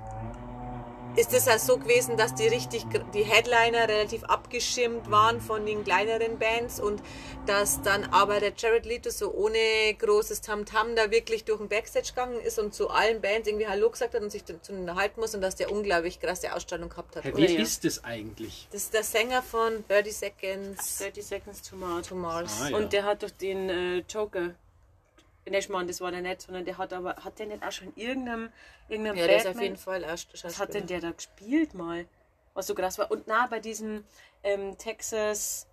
[1.16, 5.84] ist es halt so gewesen, dass die richtig, die Headliner relativ abgeschirmt waren von den
[5.84, 7.02] kleineren Bands und
[7.46, 9.58] dass dann aber der Jared Leto so ohne
[9.98, 13.90] großes Tamtam da wirklich durch den Backstage gegangen ist und zu allen Bands irgendwie Hallo
[13.90, 17.16] gesagt hat und sich zu ihnen unterhalten muss und dass der unglaublich krasse Ausstrahlung gehabt
[17.16, 17.24] hat.
[17.24, 17.60] Und Wer ja.
[17.60, 18.68] ist es eigentlich?
[18.70, 22.08] das ist der Sänger von 30 Seconds 30 Seconds to Mars.
[22.08, 22.60] to Mars.
[22.62, 22.76] Ah, ja.
[22.76, 24.54] Und der hat doch den äh, Joker.
[25.48, 27.88] Nicht mal, das war der nicht, sondern der hat aber, hat der nicht auch schon
[27.94, 28.52] in irgendeinem,
[28.88, 31.74] irgendeinem Ja, der ist Batman- auf jeden Fall erst Was hat denn der da gespielt
[31.74, 32.06] mal?
[32.54, 33.10] Was so krass war.
[33.10, 34.04] Und na, bei diesem
[34.42, 35.66] ähm, Texas,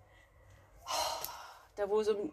[1.75, 2.31] da wo so.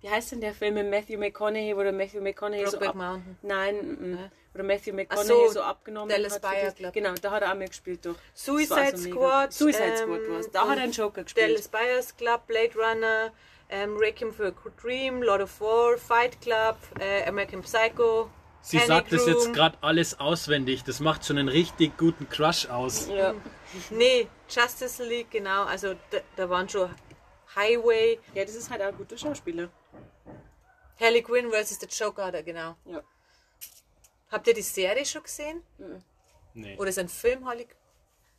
[0.00, 2.94] Wie heißt denn der Film mit Matthew McConaughey, wo der Matthew McConaughey so Brokeback ab,
[2.94, 3.38] Mountain.
[3.40, 4.30] Nein, mm, mm.
[4.52, 6.42] wo der Matthew McConaughey so, so, abgenommen Dallas hat.
[6.42, 6.92] Buyers für das- Club.
[6.92, 8.14] Genau, da hat er auch mitgespielt doch.
[8.34, 9.10] Das war Suicide also.
[9.10, 9.52] Squad.
[9.52, 10.50] Suicide Squad ähm, war's.
[10.50, 11.48] Da hat er einen Joker gespielt.
[11.48, 13.32] Dallas Buyers Club, Blade Runner,
[13.68, 18.30] ähm, Requiem for a Dream, Lord of War, Fight Club, äh, American Psycho.
[18.60, 19.52] Sie Panic sagt das jetzt Room.
[19.52, 20.84] gerade alles auswendig.
[20.84, 23.08] Das macht schon einen richtig guten Crush aus.
[23.08, 23.34] Ja.
[23.90, 25.64] Nee, Justice League, genau.
[25.64, 26.88] Also da, da waren schon
[27.54, 29.68] Highway, ja, das ist halt auch ein guter Schauspieler.
[30.98, 31.80] Harley Quinn vs.
[31.80, 32.76] The Joker, er, genau.
[32.86, 33.02] Ja.
[34.30, 35.62] Habt ihr die Serie schon gesehen?
[36.54, 36.76] Nee.
[36.78, 37.66] Oder ist ein Film Harley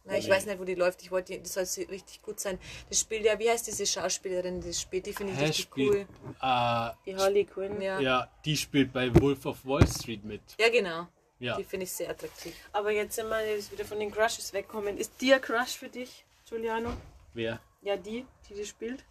[0.06, 1.02] Na, ich weiß nicht, wo die läuft.
[1.02, 2.60] Ich wollte, das soll sie richtig gut sein.
[2.90, 5.08] Das spielt ja, wie heißt diese Schauspielerin, die das spielt?
[5.08, 6.36] Die finde ich richtig spielt, cool.
[6.42, 7.82] äh, Die Harley Quinn.
[7.82, 8.00] Ja.
[8.00, 8.02] ja.
[8.20, 10.42] ja, die spielt bei Wolf of Wall Street mit.
[10.72, 11.08] genau.
[11.40, 11.58] Ja.
[11.58, 12.54] Die finde ich sehr attraktiv.
[12.72, 14.98] Aber jetzt sind wir jetzt wieder von den Crushes wegkommen.
[14.98, 16.94] Ist die ein Crush für dich, Giuliano?
[17.34, 17.60] Wer?
[17.82, 19.04] Ja, die, die die spielt?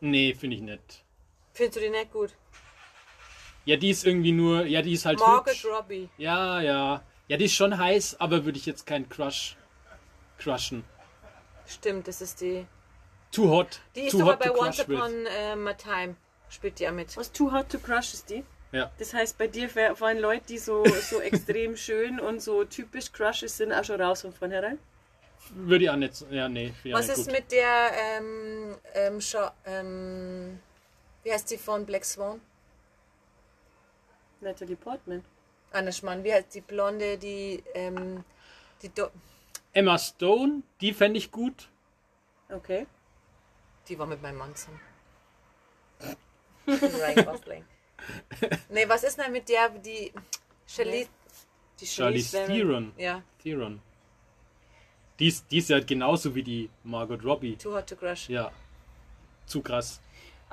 [0.00, 1.04] Nee, finde ich nicht.
[1.52, 2.30] Findest du die nicht gut?
[3.64, 5.64] Ja, die ist irgendwie nur, ja, die ist halt Margaret hübsch.
[5.64, 6.08] Robbie.
[6.18, 7.02] Ja, ja.
[7.28, 9.56] Ja, die ist schon heiß, aber würde ich jetzt keinen Crush
[10.38, 10.84] crushen.
[11.66, 12.66] Stimmt, das ist die.
[13.32, 13.80] Too hot.
[13.94, 14.80] Die ist hot bei to Once.
[14.80, 16.16] Upon äh, a Time.
[16.50, 17.16] Spielt die ja mit.
[17.16, 18.44] Was Too Hot to Crush ist die?
[18.72, 18.90] Ja.
[18.98, 23.56] Das heißt, bei dir waren Leute, die so, so extrem schön und so typisch Crushes
[23.56, 24.78] sind, auch schon raus von vornherein?
[25.50, 27.34] Würde ich auch nicht, so- ja, nee, Was nicht ist gut.
[27.34, 30.58] mit der, ähm, ähm, Scha ähm,
[31.22, 32.40] wie heißt die von Black Swan?
[34.40, 35.24] Natalie Portman.
[35.74, 38.24] Anna Schmann, wie heißt die Blonde, die, ähm,
[38.82, 39.10] die, Do
[39.72, 41.68] Emma Stone, die fände ich gut.
[42.50, 42.86] Okay.
[43.88, 44.80] die war mit meinem Mann zusammen.
[46.66, 47.64] Ryan Gosling.
[48.68, 50.12] Nee, was ist denn mit der, die,
[50.66, 51.08] Charlize,
[51.80, 52.46] Die Charlize Theron.
[52.46, 52.92] Theron.
[52.96, 53.80] ja, Theron.
[55.18, 57.56] Die ist, die ist ja genauso wie die Margot Robbie.
[57.56, 58.28] Too Hot to Crush.
[58.28, 58.50] Ja.
[59.46, 60.00] Zu krass.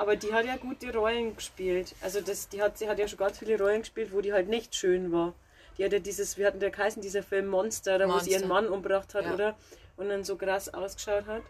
[0.01, 1.93] Aber die hat ja gute Rollen gespielt.
[2.01, 4.47] Also das, die hat, sie hat ja schon ganz viele Rollen gespielt, wo die halt
[4.49, 5.33] nicht schön war.
[5.77, 8.31] Die hat ja dieses, wie hat denn der geheißen, dieser Film Monster, da wo sie
[8.31, 8.47] ihren.
[8.47, 9.33] Mann umgebracht hat, Ja.
[9.35, 9.55] oder?
[9.97, 11.43] Und dann so krass ausgeschaut hat.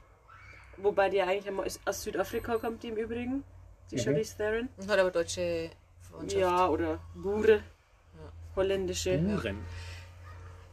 [0.78, 3.44] Wobei die eigentlich einmal aus- Südafrika kommt, die im Übrigen.
[3.90, 4.68] Die Charlize Theron.
[4.78, 5.70] Und hat aber deutsche
[6.02, 6.42] Verwandtschaft.
[6.42, 7.64] Ja, oder Bure.
[8.56, 9.18] Holländische.
[9.18, 9.64] Uhren.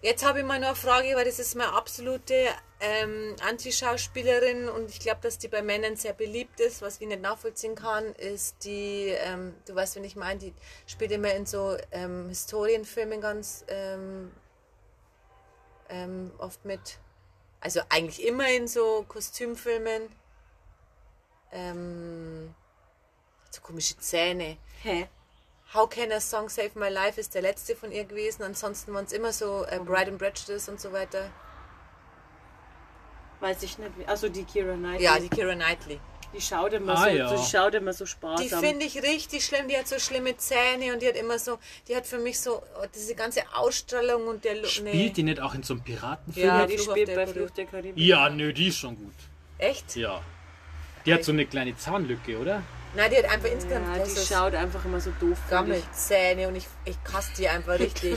[0.02, 2.34] Jetzt habe ich mal noch eine Frage, weil das ist meine absolute
[2.80, 6.80] ähm, Anti-Schauspielerin und ich glaube, dass die bei Männern sehr beliebt ist.
[6.80, 10.54] Was ich nicht nachvollziehen kann, ist die, ähm, du weißt, wenn ich meine, die
[10.86, 14.30] spielt immer in so ähm, Historienfilmen ganz ähm,
[15.88, 16.98] ähm, oft mit.
[17.60, 20.08] Also eigentlich immer in so Kostümfilmen.
[21.50, 22.54] Ähm,
[23.44, 24.58] hat so komische Zähne.
[24.82, 25.08] Hä?
[25.74, 28.42] How Can a Song Save My Life ist der letzte von ihr gewesen.
[28.42, 31.30] Ansonsten waren es immer so äh, Bride and Prejudice und so weiter.
[33.40, 33.90] Weiß ich nicht.
[33.98, 35.05] wie- Also die Kira Knightley.
[35.05, 36.01] Ja, die Kira Knightley.
[36.35, 37.35] die schaut immer Ah, so, ja.
[37.35, 38.61] die schaut immer so Die sparsam.
[38.61, 39.66] finde ich richtig schlimm.
[39.68, 42.57] Die hat so schlimme Zähne und die hat immer so, die hat für mich so
[42.81, 44.66] oh, diese ganze Ausstrahlung und der Look.
[44.66, 46.46] Spielt die nicht auch in so einem Piratenfilm?
[46.46, 47.27] Ja, die Fluch spielt bei.
[47.27, 47.94] Fluch der Karibik.
[47.96, 49.14] Ja, nö, die ist schon gut.
[49.57, 49.96] Echt?
[49.96, 50.20] Ja.
[51.07, 52.62] Die hat so eine kleine Zahnlücke, oder?
[52.94, 55.38] Nein, die hat einfach insgesamt Ja, die schaut einfach immer so doof.
[55.44, 55.51] ich.
[55.51, 58.16] Gammelzähne und ich, ich kasse die einfach richtig.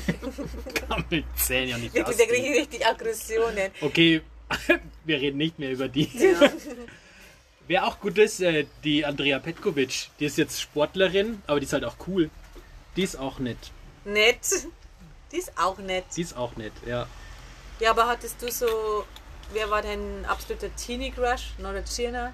[1.09, 3.71] Mit Zähnen ja nicht Wirklich, da kriege ich richtig Aggressionen.
[3.81, 4.21] Okay,
[5.05, 6.09] wir reden nicht mehr über die.
[6.13, 6.51] Ja.
[7.67, 10.09] Wer auch gut ist, äh, die Andrea Petkovic.
[10.19, 12.29] Die ist jetzt Sportlerin, aber die ist halt auch cool.
[12.95, 13.71] Die ist auch nett.
[14.03, 14.67] Nett.
[15.31, 16.05] Die ist auch nett.
[16.15, 17.07] Die ist auch nett, ja.
[17.79, 19.05] Ja, aber hattest du so,
[19.53, 21.53] wer war dein absoluter Teenie-Crush?
[21.59, 22.33] Nora Tschirner?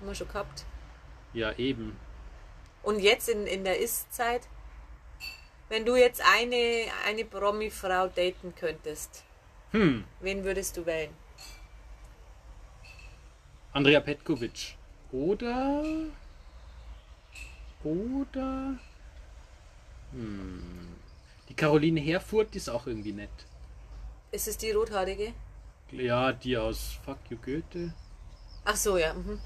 [0.00, 0.64] Haben wir schon gehabt.
[1.32, 1.96] Ja, eben.
[2.82, 4.42] Und jetzt in, in der Ist-Zeit,
[5.68, 9.24] wenn du jetzt eine, eine Promi-Frau daten könntest,
[9.74, 11.10] Hm, wen würdest du wählen?
[13.74, 14.76] Andrea Petkovic.
[15.10, 15.82] Oder.
[17.82, 18.78] Oder.
[20.12, 20.94] Hm.
[21.48, 23.30] Die Caroline Herfurth, die ist auch irgendwie nett.
[24.30, 25.32] Ist es die rothaarige?
[25.90, 27.92] Ja, die aus Fuck You Goethe.
[28.64, 29.12] Ach so, ja.
[29.12, 29.40] Mhm.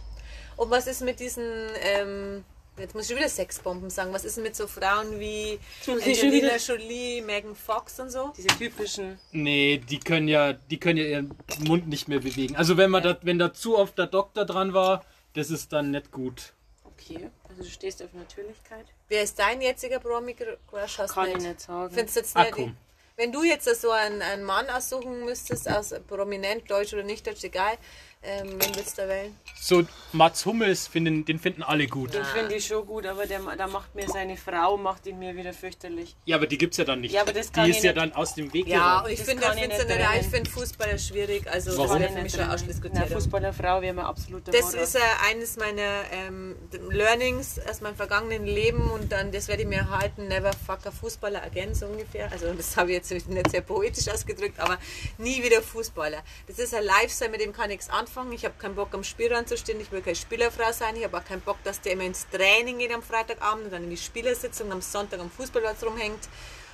[0.58, 1.44] Und was ist mit diesen,
[1.80, 2.44] ähm,
[2.78, 6.56] jetzt muss ich wieder Sexbomben sagen, was ist denn mit so Frauen wie Angelina.
[6.56, 8.32] Jolie, Megan Fox und so?
[8.36, 9.18] Diese typischen.
[9.32, 12.56] Nee, die können ja, die können ja ihren Mund nicht mehr bewegen.
[12.56, 15.90] Also wenn man da, wenn da zu oft der Doktor dran war, das ist dann
[15.90, 16.52] nicht gut.
[16.84, 18.86] Okay, also du stehst auf Natürlichkeit.
[19.08, 20.96] Wer ist dein jetziger Promi-Crush?
[21.08, 21.94] Kann ich nicht sagen.
[21.94, 22.52] Findest du jetzt Ah, nicht?
[22.52, 22.76] komm.
[23.16, 27.42] Wenn du jetzt so einen, einen Mann aussuchen müsstest, aus prominent, deutsch oder nicht deutsch,
[27.42, 27.76] egal,
[28.22, 28.58] ähm,
[28.96, 29.36] da wählen?
[29.60, 32.14] So, Mats Hummels, finden, den finden alle gut.
[32.14, 35.36] Den finde ich schon gut, aber der, da macht mir seine Frau, macht ihn mir
[35.36, 36.16] wieder fürchterlich.
[36.24, 37.12] Ja, aber die gibt's ja dann nicht.
[37.12, 38.02] Ja, aber das kann die ich ist ja nicht.
[38.02, 40.50] dann aus dem Weg Ja, und ich Das finde, kann ich nicht ja, ich finde
[40.50, 41.88] Fußballer schwierig, also Warum?
[41.88, 42.50] das wäre für ich mich schon.
[42.50, 43.06] Ausschlusskriterium.
[43.06, 44.80] Eine Fußballerfrau wäre mir absoluter Das Horror.
[44.82, 44.98] ist äh,
[45.30, 46.56] eines meiner ähm,
[46.90, 50.90] Learnings aus meinem vergangenen Leben und dann das werde ich mir halten, never fuck a
[50.90, 52.30] Fußballer again, so ungefähr.
[52.32, 54.78] Also das habe ich jetzt nicht sehr poetisch ausgedrückt, aber
[55.18, 56.22] nie wieder Fußballer.
[56.46, 58.07] Das ist ein Lifestyle, mit dem kann ich nichts anfangen.
[58.32, 61.16] Ich habe keinen Bock am Spielrand zu stehen, ich will keine Spielerfrau sein, ich habe
[61.16, 63.96] auch keinen Bock, dass der immer ins Training geht am Freitagabend und dann in die
[63.96, 66.28] Spielersitzung am Sonntag am Fußballplatz rumhängt.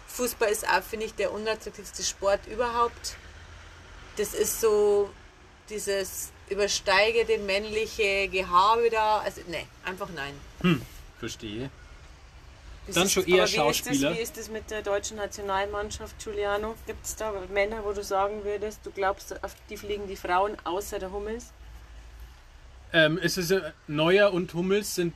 [0.07, 3.17] Fußball ist auch, finde ich, der unattraktivste Sport überhaupt.
[4.17, 5.11] Das ist so
[5.69, 9.19] dieses übersteigende männliche Gehabe da.
[9.19, 10.41] Also, ne, einfach nein.
[11.19, 11.71] Verstehe.
[12.87, 14.15] Wie Dann ist- schon eher wie ist das- Schauspieler.
[14.15, 16.75] Wie ist das mit der deutschen Nationalmannschaft, Giuliano?
[16.87, 20.57] Gibt es da Männer, wo du sagen würdest, du glaubst, auf die fliegen die Frauen
[20.65, 21.53] außer der Hummels?
[22.93, 25.15] Ähm, es ist äh, Neuer und Hummels sind,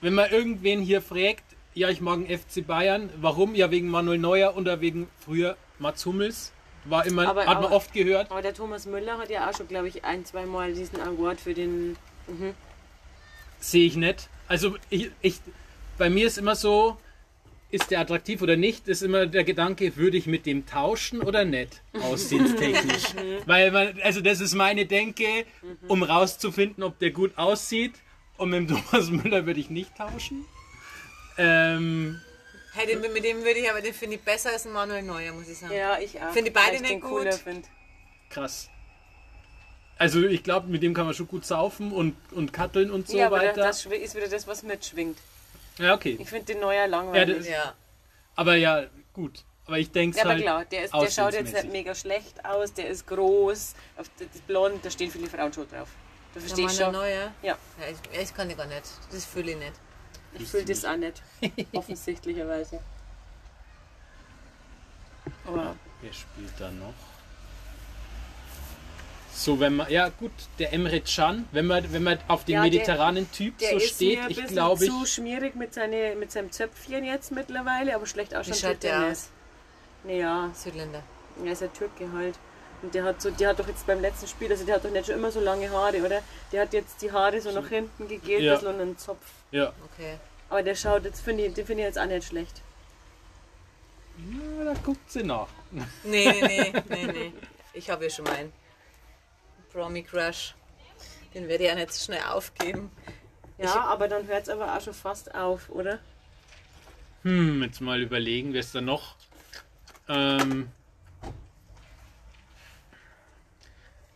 [0.00, 3.54] wenn man irgendwen hier fragt, ja, ich mag den FC Bayern, warum?
[3.54, 6.52] Ja, wegen Manuel Neuer oder wegen früher Mats Hummels.
[6.84, 8.30] War immer, Aber- hat man aber- oft gehört.
[8.30, 11.40] Aber der Thomas Müller hat ja auch schon, glaube ich, ein, zwei Mal diesen Award
[11.40, 11.96] für den.
[12.26, 12.54] Mhm.
[13.60, 14.28] Sehe ich nicht.
[14.48, 15.40] Also ich, ich,
[16.02, 16.96] bei mir ist immer so,
[17.70, 21.44] ist der attraktiv oder nicht, ist immer der Gedanke, würde ich mit dem tauschen oder
[21.44, 23.14] nicht, aussehenstechnisch.
[23.46, 25.46] Weil man, also das ist meine Denke,
[25.86, 27.94] um rauszufinden, ob der gut aussieht.
[28.36, 30.44] Und mit dem Thomas Müller würde ich nicht tauschen.
[31.38, 32.20] Ähm,
[32.72, 35.32] Hey, den, mit dem würde ich aber, den finde ich besser als ein Manuel Neuer,
[35.34, 35.72] muss ich sagen.
[35.72, 36.32] Ja, ich auch.
[36.32, 37.28] Finde die beide nicht gut.
[38.28, 38.70] krass.
[39.98, 43.18] Also ich glaube, mit dem kann man schon gut saufen und, und katteln und so
[43.18, 43.62] ja, aber weiter.
[43.62, 45.16] das ist wieder das, was mitschwingt.
[45.82, 46.16] Ja, okay.
[46.20, 47.38] Ich finde den Neuer langweilig.
[47.38, 47.74] das- Ja.
[48.36, 49.44] Aber ja, gut.
[49.66, 52.44] Aber ich denke Ja, aber halt klar, der, ist, der schaut jetzt nicht mega schlecht
[52.44, 55.88] aus, der ist groß, auf das ist blond, da stehen viele Frauen schon drauf.
[56.32, 56.92] Verstehe ich Manuel schon.
[56.92, 57.32] Neuer?
[57.42, 58.82] Ja, Ja, ich, ich kann ich gar nicht.
[59.12, 59.72] Das fühle ich nicht.
[60.38, 61.22] ich fühle das auch nicht.
[61.74, 62.80] Offensichtlicherweise.
[65.46, 66.94] Aber Wer spielt da noch?
[69.34, 72.62] So, wenn man, ja gut, der Emre Can, wenn man, wenn man auf den Ja,
[72.62, 75.54] der- mediterranen Typ der so ist steht, mir ein ich bisschen glaube, zu ich, schmierig
[75.56, 79.28] mit, seine, mit seinem Zöpfchen jetzt mittlerweile, aber schlecht Wie ausschauen schaut er der aus?
[80.04, 81.02] Naja, Südländer.
[81.44, 82.34] er ist ja Türke halt.
[82.82, 84.90] Und der hat so, der hat doch jetzt beim letzten Spiel, also der hat doch
[84.90, 86.20] nicht schon immer so lange Haare, oder?
[86.50, 88.58] Der hat jetzt die Haare so nach hinten gegelt, Ja.
[88.58, 89.24] so einen Zopf.
[89.50, 90.18] ja, Okay.
[90.50, 92.60] Aber der schaut jetzt, finde ich, den finde ich jetzt auch nicht schlecht.
[94.58, 95.46] ja, da guckt sie nach.
[95.70, 97.32] Nee, nee, nee, nee, nee.
[97.72, 98.52] Ich habe ja schon meinen
[99.72, 100.54] Promi-Crush.
[101.34, 102.90] Den werde ich ja nicht so schnell aufgeben.
[103.58, 105.98] Ja, aber dann hört es aber auch schon fast auf, oder?
[107.22, 109.16] Hm, jetzt mal überlegen, wer ist da noch?
[110.08, 110.68] Ähm,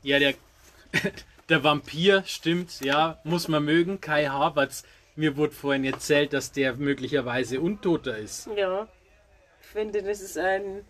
[0.02, 0.34] ja, der,
[1.48, 4.00] der Vampir, stimmt, ja, muss man mögen.
[4.00, 4.82] Kai Havertz,
[5.14, 8.48] mir wurde vorhin erzählt, dass der möglicherweise Untoter ist.
[8.56, 8.88] Ja.
[9.60, 10.84] Ich finde, das ist ein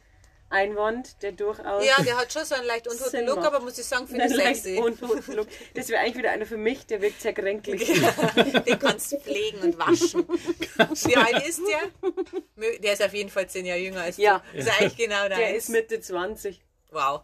[0.48, 1.84] Einwand, der durchaus.
[1.84, 3.46] Ja, der hat schon so einen leicht untoten Sinn Look, macht.
[3.48, 4.78] aber muss ich sagen, finde ich sexy.
[4.78, 5.48] untoten Look.
[5.74, 7.86] Das wäre eigentlich wieder einer für mich, der wirkt sehr kränklich.
[8.66, 10.24] Den kannst du pflegen und waschen.
[10.28, 12.78] Wie alt ist der?
[12.78, 14.42] Der ist auf jeden Fall zehn Jahre jünger als Ja.
[14.52, 14.58] du.
[14.58, 15.64] Ist eigentlich genau Der deins.
[15.64, 16.62] ist Mitte 20.
[16.92, 17.22] Wow.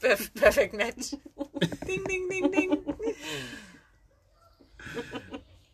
[0.00, 1.12] Perf perfect match.
[1.86, 2.96] Ding, ding, ding, ding.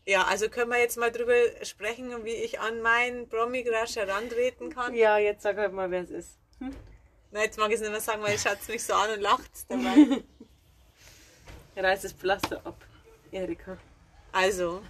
[0.04, 4.94] Ja, also können wir jetzt mal drüber sprechen, wie ich an meinen Promi-Crush herantreten kann.
[4.94, 6.38] Ja, jetzt sag halt mal, wer es ist.
[7.30, 9.20] Na, jetzt mag ich es nicht mehr sagen, weil ihr schaut mich so an und
[9.20, 10.22] lacht dabei.
[11.76, 12.76] Reiß das Pflaster ab,
[13.30, 13.78] Erika.
[14.32, 14.82] Also,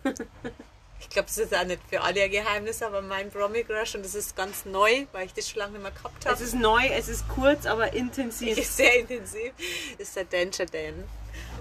[1.00, 4.14] ich glaube, das ist auch nicht für alle ein Geheimnis, aber mein Promi-Crush und das
[4.16, 6.42] ist ganz neu, weil ich das schon lange nicht mehr gehabt Es habe.
[6.42, 8.58] ist neu, es ist kurz, aber intensiv.
[8.58, 9.52] ist sehr intensiv,
[9.98, 11.04] ist der Danger Dan.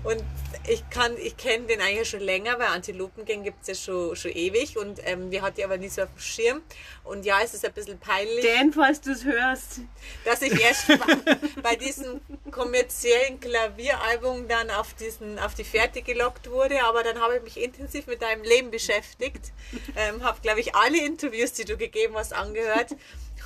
[0.04, 0.24] Und
[0.68, 4.32] ich kann, ich kenne den eigentlich schon länger, weil Antilopengang gibt es ja schon, schon
[4.32, 6.62] ewig und ähm, wir hatten die aber nie so auf dem Schirm.
[7.04, 9.82] Und ja, es ist ein bisschen peinlich, Dan, falls du es hörst.
[10.26, 16.50] dass ich erst bei, bei diesem kommerziellen Klavieralbum dann auf, diesen, auf die Fährte gelockt
[16.50, 19.52] wurde, aber dann habe ich mich intensiv mit deinem Leben beschäftigt,
[19.96, 22.96] ähm, habe, glaube ich, alle Interviews, die du gegeben hast, angehört.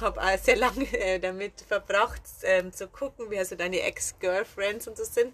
[0.01, 4.97] Habe auch sehr lange äh, damit verbracht, ähm, zu gucken, wer so deine Ex-Girlfriends und
[4.97, 5.27] so sind.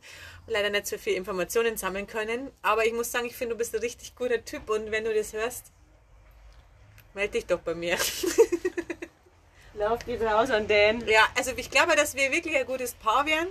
[0.45, 2.52] Und leider nicht so viel Informationen sammeln können.
[2.62, 5.13] Aber ich muss sagen, ich finde, du bist ein richtig guter Typ und wenn du
[5.13, 5.65] das hörst,
[7.13, 7.97] melde dich doch bei mir.
[9.74, 11.08] Lauf geht raus an Dan.
[11.08, 13.47] Ja, also ich glaube, dass wir wirklich ein gutes Paar wären.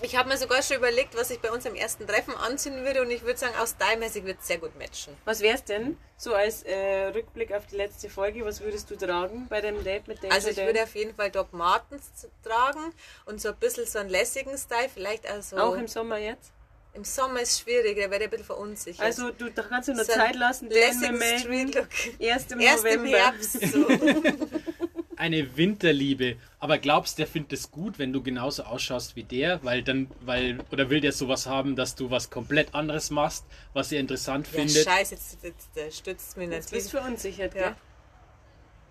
[0.00, 3.02] Ich habe mir sogar schon überlegt, was ich bei uns am ersten Treffen anziehen würde
[3.02, 5.16] und ich würde sagen, aus stylmäßig wird es sehr gut matchen.
[5.24, 5.96] Was wär's denn?
[6.16, 10.06] So als äh, Rückblick auf die letzte Folge, was würdest du tragen bei deinem Date
[10.06, 10.30] mit Dan?
[10.30, 12.92] Also ich würde auf jeden Fall Doc Martens tragen
[13.26, 15.56] und so ein bisschen so einen lässigen Style, vielleicht auch so.
[15.56, 16.52] auch im Sommer jetzt?
[16.94, 19.04] Im Sommer ist schwierig, da werde ich ein bisschen verunsichert.
[19.04, 21.88] Also du da kannst du noch So Zeit lassen, lässigen wir melden.
[22.18, 23.18] Erst im Erst im November.
[23.18, 23.86] Herbst so.
[25.18, 26.36] Eine Winterliebe.
[26.60, 29.62] Aber glaubst, der findet es gut, wenn du genauso ausschaust wie der?
[29.64, 33.90] Weil dann, weil, oder will der sowas haben, dass du was komplett anderes machst, was
[33.92, 34.84] er interessant ja, findet?
[34.84, 36.82] scheiße, jetzt, jetzt, jetzt stützt mich Jetzt nicht.
[36.82, 37.62] bist du verunsichert, Ja.
[37.62, 37.74] gell?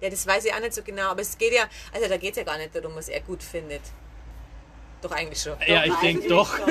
[0.02, 2.32] Ja, das weiß ich auch nicht so genau, aber es geht ja, also da geht
[2.32, 3.82] es ja gar nicht darum, was er gut findet.
[5.02, 5.56] Doch eigentlich schon.
[5.66, 6.54] Ja, ich denke doch.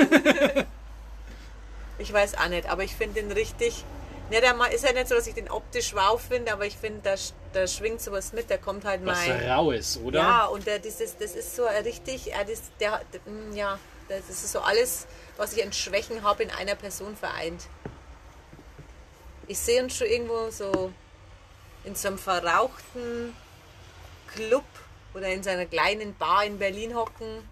[1.99, 3.83] Ich weiß auch nicht, aber ich finde den richtig.
[4.29, 6.99] Ne, der ist ja nicht so, dass ich den optisch wow finde, aber ich finde,
[7.01, 7.15] da,
[7.57, 9.49] da schwingt sowas mit, da kommt halt Was mein.
[9.49, 10.19] Raues, oder?
[10.19, 14.29] Ja, und der, dieses, das ist so richtig, ja, das, der, der, mm, ja, das
[14.29, 17.63] ist so alles, was ich an Schwächen habe, in einer Person vereint.
[19.47, 20.91] Ich sehe uns schon irgendwo so
[21.83, 23.35] in so einem verrauchten
[24.33, 24.65] Club
[25.13, 27.47] oder in so einer kleinen Bar in Berlin hocken,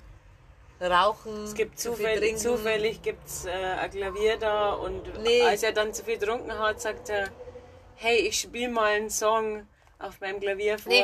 [0.81, 2.39] rauchen, Es gibt zu viel zufällig, trinken.
[2.41, 5.41] zufällig gibt's äh, ein Klavier da und Nee.
[5.41, 7.29] als er dann zu viel getrunken hat, sagt er,
[7.95, 9.65] hey, ich spiele mal einen Song
[9.99, 10.91] auf meinem Klavier vor.
[10.91, 11.03] Nee,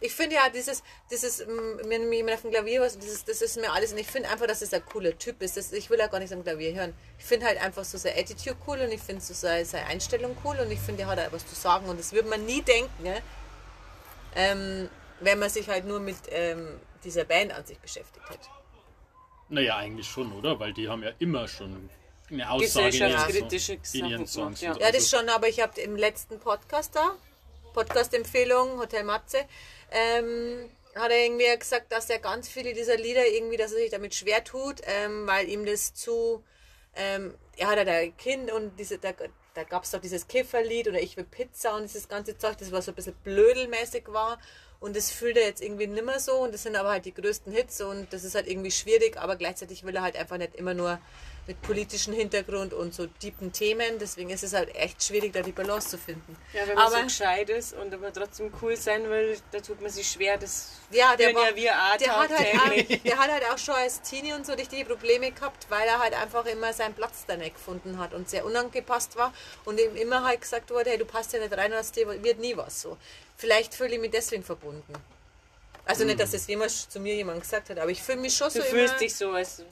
[0.00, 3.56] ich finde ja, dieses, dieses, wenn mir jemand auf dem Klavier was, dieses, das ist
[3.56, 5.56] mir alles, und ich finde einfach, dass es ein cooler Typ ist.
[5.56, 6.94] Das, ich will ja gar nichts am Klavier hören.
[7.18, 10.36] Ich finde halt einfach so seine Attitude cool und ich finde so seine, seine Einstellung
[10.44, 12.62] cool und ich finde, er hat auch was zu sagen und das würde man nie
[12.62, 13.22] denken, ne?
[14.34, 14.88] ähm,
[15.20, 18.40] wenn man sich halt nur mit ähm, dieser Band an sich beschäftigt hat.
[19.48, 20.58] Naja, eigentlich schon, oder?
[20.58, 21.90] Weil die haben ja immer schon
[22.30, 24.60] eine Aussage in ihren, Gesellschaftskritische Song- in ihren Sachen Songs.
[24.62, 27.16] Ja, das also- schon, aber ich habe im letzten Podcast da,
[27.72, 29.44] Podcast-Empfehlung, Hotel Matze,
[29.90, 33.90] ähm, hat er irgendwie gesagt, dass er ganz viele dieser Lieder irgendwie, dass er sich
[33.90, 36.44] damit schwer tut, ähm, weil ihm das zu,
[36.94, 39.12] ähm, er hat ja da Kind und diese, da,
[39.54, 42.72] da gab es doch dieses Kifferlied oder Ich will Pizza und dieses ganze Zeug, das
[42.72, 44.38] war so ein bisschen blödelmäßig war
[44.80, 47.52] und das fühlt er jetzt irgendwie nimmer so und das sind aber halt die größten
[47.52, 50.74] Hits und das ist halt irgendwie schwierig, aber gleichzeitig will er halt einfach nicht immer
[50.74, 50.98] nur
[51.46, 55.50] mit politischem Hintergrund und so tiefen Themen, deswegen ist es halt echt schwierig, da die
[55.50, 56.36] Balance zu finden.
[56.52, 59.80] Ja, wenn man aber so gescheit ist und aber trotzdem cool sein will, da tut
[59.80, 60.38] man sich schwer.
[60.38, 63.58] Das ja, der, war, ja wir auch der, hat halt auch, der hat halt auch
[63.58, 67.24] schon als Teenie und so richtige Probleme gehabt, weil er halt einfach immer seinen Platz
[67.26, 70.98] da nicht gefunden hat und sehr unangepasst war und ihm immer halt gesagt wurde, hey,
[70.98, 72.96] du passt ja nicht rein, dir wird nie was so.
[73.36, 74.94] Vielleicht fühle ich mich deswegen verbunden.
[75.84, 78.48] Also nicht, dass das jemals zu mir jemand gesagt hat, aber ich fühle mich schon
[78.48, 78.98] Du so fühlst immer...
[78.98, 79.64] dich so, als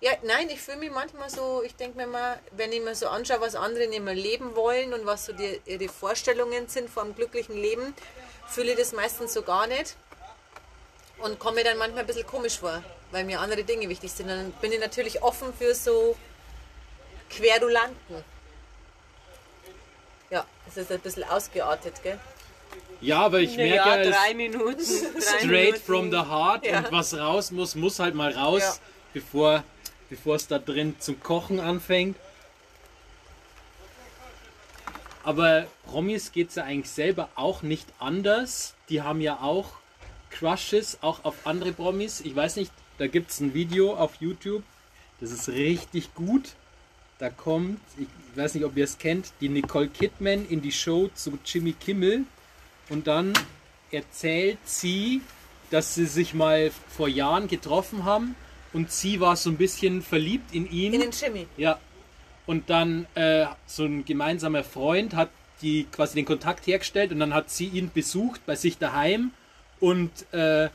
[0.00, 3.08] Ja, nein, ich fühle mich manchmal so, ich denke mir mal, wenn ich mir so
[3.08, 7.16] anschaue, was andere in ihrem Leben wollen und was so die, ihre Vorstellungen sind vom
[7.16, 7.94] glücklichen Leben,
[8.46, 9.96] fühle ich das meistens so gar nicht
[11.18, 12.80] und komme mir dann manchmal ein bisschen komisch vor,
[13.10, 14.28] weil mir andere Dinge wichtig sind.
[14.28, 16.16] Dann bin ich natürlich offen für so
[17.28, 18.24] Querulanten.
[20.30, 22.20] Ja, das ist ein bisschen ausgeartet, gell?
[23.00, 24.76] Ja, aber ich merke ja, ja, drei Minuten.
[24.76, 25.80] Drei straight Minuten.
[25.84, 26.78] from the heart Ja.
[26.78, 28.74] und was raus muss, muss halt mal raus, Ja.
[29.12, 29.64] bevor
[30.10, 32.16] bevor es da drin zum Kochen anfängt.
[35.24, 38.74] Aber Promis geht es ja eigentlich selber auch nicht anders.
[38.88, 39.72] Die haben ja auch
[40.30, 42.20] Crushes, auch auf andere Promis.
[42.20, 44.62] Ich weiß nicht, da gibt es ein Video auf YouTube,
[45.20, 46.54] das ist richtig gut.
[47.18, 51.08] Da kommt, ich weiß nicht, ob ihr es kennt, die Nicole Kidman in die Show
[51.14, 52.24] zu Jimmy Kimmel
[52.88, 53.32] und dann
[53.90, 55.20] erzählt sie,
[55.70, 58.36] dass sie sich mal vor Jahren getroffen haben
[58.72, 60.92] und sie war so ein bisschen verliebt in ihn.
[60.92, 61.46] In den Jimmy.
[61.56, 61.78] Ja.
[62.46, 65.30] Und dann äh, so ein gemeinsamer Freund hat
[65.62, 69.32] die quasi den Kontakt hergestellt und dann hat sie ihn besucht bei sich daheim
[69.80, 70.68] und äh,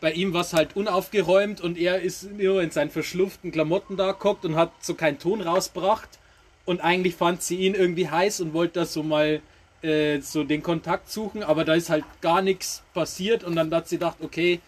[0.00, 4.12] bei ihm war es halt unaufgeräumt und er ist nur in seinen verschluften Klamotten da
[4.12, 6.08] geguckt und hat so keinen Ton rausgebracht
[6.64, 9.40] und eigentlich fand sie ihn irgendwie heiß und wollte da so mal
[9.82, 13.88] äh, so den Kontakt suchen, aber da ist halt gar nichts passiert und dann hat
[13.88, 14.60] sie gedacht, okay,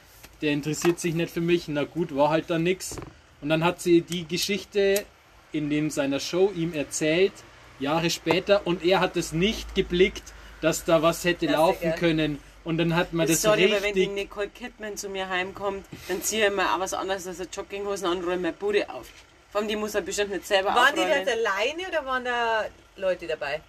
[0.42, 2.96] der interessiert sich nicht für mich, na gut, war halt dann nichts.
[3.40, 5.04] Und dann hat sie die Geschichte
[5.52, 7.32] in dem seiner Show ihm erzählt,
[7.78, 12.38] Jahre später, und er hat es nicht geblickt, dass da was hätte Das laufen können.
[12.64, 14.14] Und dann hat man das Sorry, aber wenn die richtig.
[14.24, 18.06] Nicole Kidman zu mir heimkommt, dann ziehe ich mir auch was anderes als eine Jogginghosen
[18.08, 19.06] an und räume meine Bude auf.
[19.52, 21.26] Vor allem, die muss er bestimmt nicht selber Waren die aufräumen.
[21.26, 22.64] da alleine oder waren da
[22.96, 23.60] Leute dabei?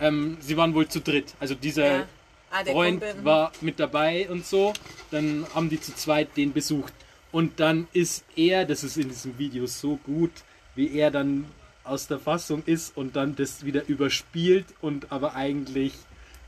[0.00, 1.34] Ähm, sie waren wohl zu dritt.
[1.38, 2.06] Also dieser Ja.
[2.50, 3.24] Ah, der Freund Kumpel, mhm.
[3.24, 4.72] war mit dabei und so.
[5.10, 6.92] Dann haben die zu zweit den besucht.
[7.30, 10.32] Und dann ist er, das ist in diesem Video so gut,
[10.74, 11.46] wie er dann
[11.84, 15.94] aus der Fassung ist und dann das wieder überspielt und aber eigentlich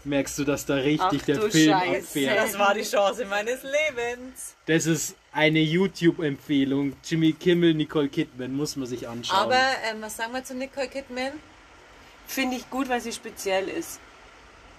[0.04, 1.98] merkst du, dass da richtig Ach der Film Scheiße.
[1.98, 2.38] abfährt.
[2.38, 4.54] Das war die Chance meines Lebens.
[4.66, 6.94] Das ist eine YouTube-Empfehlung.
[7.04, 9.38] Jimmy Kimmel, Nicole Kidman, muss man sich anschauen.
[9.38, 9.60] Aber
[9.90, 11.32] ähm, was sagen wir zu Nicole Kidman?
[12.26, 14.00] Finde ich gut, weil sie speziell ist.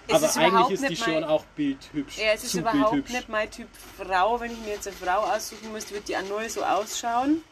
[0.08, 2.18] Es aber ist überhaupt eigentlich ist die nicht schon mein- auch bildhübsch.
[2.18, 3.12] Ja, es ist überhaupt bildhübsch.
[3.12, 4.40] nicht mein Typ Frau.
[4.40, 7.42] Wenn ich mir jetzt eine Frau aussuchen müsste, würde die auch null so ausschauen.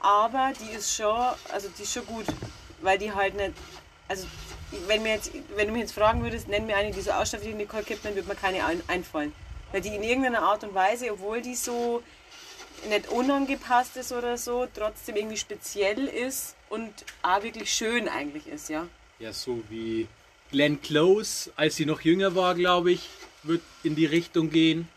[0.00, 1.16] Aber die ist schon,
[1.52, 2.26] also die ist schon gut,
[2.80, 3.52] weil die halt nicht,
[4.08, 4.26] also
[4.86, 7.42] wenn, mir jetzt, wenn du mich jetzt fragen würdest, nenn mir eine, die so ausschaut
[7.44, 9.32] wie Nicole Kidman, würde mir keine ein, einfallen.
[9.70, 12.02] Weil die in irgendeiner Art und Weise, obwohl die so
[12.88, 18.68] nicht unangepasst ist oder so, trotzdem irgendwie speziell ist und auch wirklich schön eigentlich ist,
[18.68, 18.86] ja.
[19.20, 20.08] Ja, so wie
[20.52, 23.08] Glenn Close, als sie noch jünger war, glaube ich,
[23.42, 24.88] wird in die Richtung gehen.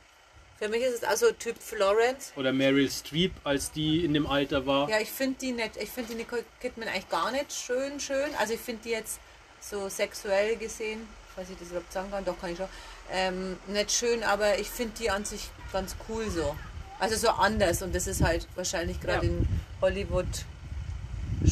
[0.60, 2.32] Für mich ist es also Typ Florence.
[2.36, 4.90] Oder Meryl Streep, als die in dem Alter war.
[4.90, 8.34] Ja, ich finde die nicht, ich finde die Nicole Kidman eigentlich gar nicht schön, schön.
[8.40, 9.20] Also ich finde die jetzt
[9.60, 12.68] so sexuell gesehen, falls ich das überhaupt sagen kann, doch kann ich schon,
[13.12, 16.56] ähm, nicht schön, aber ich finde die an sich ganz cool so.
[17.00, 19.32] Also so anders und das ist halt wahrscheinlich gerade Ja.
[19.34, 19.48] in
[19.82, 20.26] Hollywood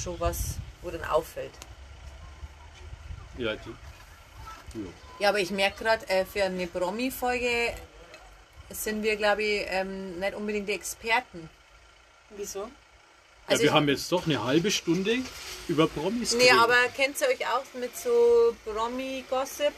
[0.01, 1.51] schon was, wo dann auffällt.
[3.37, 3.73] Ja, die,
[4.73, 4.81] ja.
[5.19, 7.73] Ja, aber ich merke gerade, äh, für eine Promi-Folge
[8.71, 11.49] sind wir, glaube ich, ähm, nicht unbedingt die Experten.
[12.31, 12.61] Wieso?
[12.61, 12.69] ja,
[13.47, 15.17] Also wir ich- haben jetzt doch eine halbe Stunde
[15.67, 16.59] über Promis Nee, geredet.
[16.59, 19.71] aber kennt ihr euch auch mit so Promi-Gossip?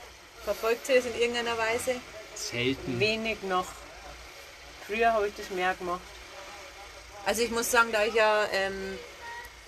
[0.45, 1.95] Verfolgt ihr es in irgendeiner Weise?
[2.35, 2.99] Selten.
[2.99, 3.65] Wenig noch.
[4.87, 6.01] Früher habe ich das mehr gemacht.
[7.25, 8.97] Also ich muss sagen, da ich ja ähm,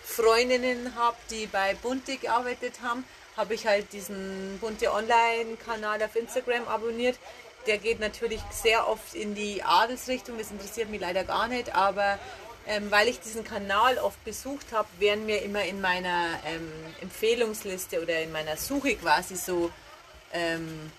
[0.03, 3.03] Freundinnen habe, die bei Bunte gearbeitet haben,
[3.37, 7.17] habe ich halt diesen Bunte Online-Kanal auf Instagram abonniert.
[7.67, 12.17] Der geht natürlich sehr oft in die Adelsrichtung, das interessiert mich leider gar nicht, aber
[12.65, 16.71] ähm, weil ich diesen Kanal oft besucht habe, werden mir immer in meiner ähm,
[17.01, 19.71] Empfehlungsliste oder in meiner Suche quasi so
[20.33, 20.91] ähm,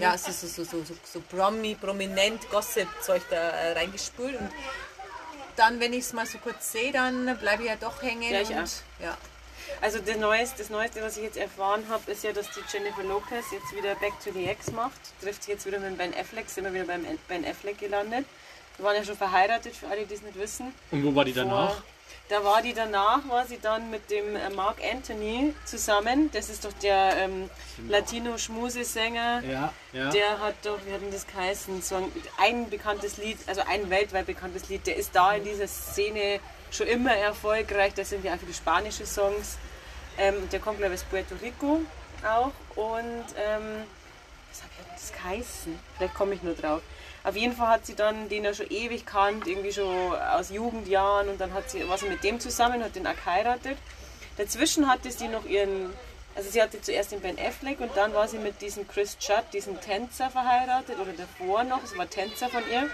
[0.00, 4.38] ja, so, so, so, so, so, so Promi, prominent Gossip-Zeug da äh, reingespült.
[4.38, 4.50] Und
[5.56, 8.32] dann, wenn ich es mal so kurz sehe, dann bleibe ich ja doch hängen.
[8.32, 9.02] Ja, ich und, auch.
[9.02, 9.16] ja.
[9.80, 13.02] Also das Neueste, das Neueste, was ich jetzt erfahren habe, ist ja, dass die Jennifer
[13.02, 15.00] Lopez jetzt wieder Back to the Ex macht.
[15.22, 18.24] Trifft sich jetzt wieder mit Ben Affleck, sind wir wieder beim Ben Affleck gelandet.
[18.76, 20.74] Wir waren ja schon verheiratet, für alle, die es nicht wissen.
[20.90, 21.74] Und wo war die danach?
[21.74, 21.82] Vor-
[22.28, 26.30] Da war die danach, war sie dann mit dem äh, Mark Anthony zusammen.
[26.32, 27.50] Das ist doch der ähm,
[27.88, 29.42] Latino-Schmusesänger.
[29.48, 30.10] Ja, ja.
[30.10, 33.90] Der hat doch, wie hat denn das geheißen, so ein, ein bekanntes Lied, also ein
[33.90, 36.40] weltweit bekanntes Lied, der ist da in dieser Szene
[36.74, 37.94] schon immer erfolgreich.
[37.94, 39.58] Das sind ja auch viele spanische Songs.
[40.18, 41.80] Ähm, der kommt, glaube ich, aus Puerto Rico
[42.26, 42.52] auch.
[42.76, 43.84] Und ähm,
[44.50, 45.78] was hat denn das geheißen?
[45.96, 46.82] Vielleicht komme ich nur drauf.
[47.24, 51.30] Auf jeden Fall hat sie dann den ja schon ewig kannt, irgendwie schon aus Jugendjahren
[51.30, 53.78] und dann hat sie, war sie mit dem zusammen, hat den auch geheiratet.
[54.36, 55.94] Dazwischen hatte sie noch ihren,
[56.34, 59.44] also sie hatte zuerst den Ben Affleck und dann war sie mit diesem Chris Judd,
[59.54, 62.90] diesem Tänzer verheiratet oder davor noch, es war Tänzer von ihr.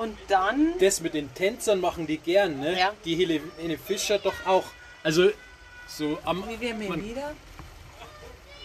[0.00, 2.78] Und dann, Das mit den Tänzern machen die gern, ne?
[2.78, 2.94] Ja.
[3.04, 4.64] Die Helene Fischer doch auch.
[5.02, 5.30] Also,
[5.86, 6.42] so am.
[6.48, 7.34] Wie wir mir wieder?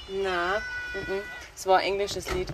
[0.07, 0.61] na,
[0.93, 1.21] mhm,
[1.53, 2.47] es war ein englisches Lied.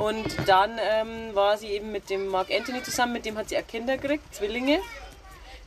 [0.00, 3.56] Und dann ähm, war sie eben mit dem Mark Anthony zusammen, mit dem hat sie
[3.56, 4.80] auch Kinder gekriegt, Zwillinge.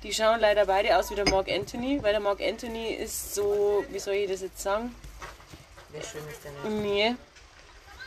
[0.03, 3.85] Die schauen leider beide aus wie der Mark Anthony, weil der Mark Anthony ist so,
[3.91, 4.93] wie soll ich das jetzt sagen?
[5.93, 6.83] Wie schön ist der nicht?
[6.83, 7.15] Nee.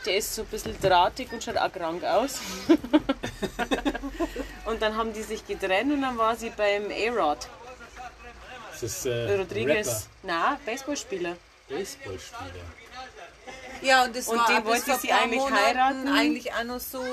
[0.05, 2.39] Der ist so ein bisschen drahtig und schaut auch krank aus.
[4.71, 7.47] und dann haben die sich getrennt und dann war sie beim A-Rod.
[8.71, 10.07] Das ist äh, Rodriguez.
[10.23, 11.29] Na, Baseballspieler.
[11.69, 12.65] Rapper, Baseballspieler.
[13.81, 16.07] Ja, und das Und war den wollte sie eigentlich Monaten heiraten.
[16.07, 17.03] eigentlich auch noch so,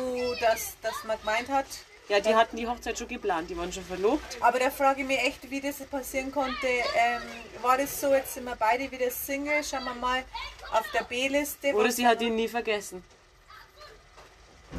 [0.40, 1.66] dass, dass man gemeint hat,
[2.08, 4.36] Ja, die hatten die Hochzeit schon geplant, die waren schon verlobt.
[4.40, 6.66] Aber da frage ich mich echt, wie das passieren konnte.
[6.66, 7.22] Ähm,
[7.62, 10.24] war das so, jetzt sind wir beide wieder Single, schauen wir mal
[10.72, 11.72] auf der B-Liste.
[11.74, 13.02] Oder sie hat ihn nie vergessen.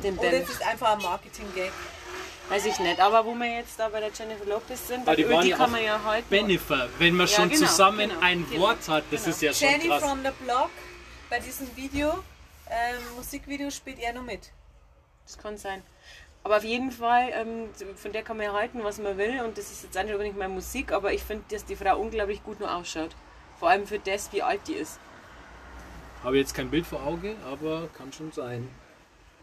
[0.04, 0.44] Den Oder Ben.
[0.44, 1.72] es ist einfach ein Marketing-Gag.
[2.50, 3.00] Weiß ich nicht.
[3.00, 5.84] Aber wo wir jetzt da bei der Jennifer Lopez sind, Aber weil die kann man
[5.84, 6.24] ja heute.
[6.30, 9.36] Bennifer, wenn man Ja, schon genau, zusammen genau, ein genau, Wort hat, das genau.
[9.36, 10.04] ist ja schon Jenny krass.
[10.04, 10.72] from the Block,
[11.30, 12.10] bei diesem Video,
[12.70, 14.52] ähm, Musikvideo spielt er noch mit.
[15.26, 15.84] Das kann sein.
[16.44, 19.42] Aber auf jeden Fall, ähm, von der kann man ja halten, was man will.
[19.42, 22.44] Und das ist jetzt eigentlich nicht meine Musik, aber ich finde, dass die Frau unglaublich
[22.44, 23.16] gut nur ausschaut.
[23.60, 25.00] Vor allem für das, wie alt die ist.
[26.24, 28.70] Habe jetzt kein Bild vor Auge, aber kann schon sein.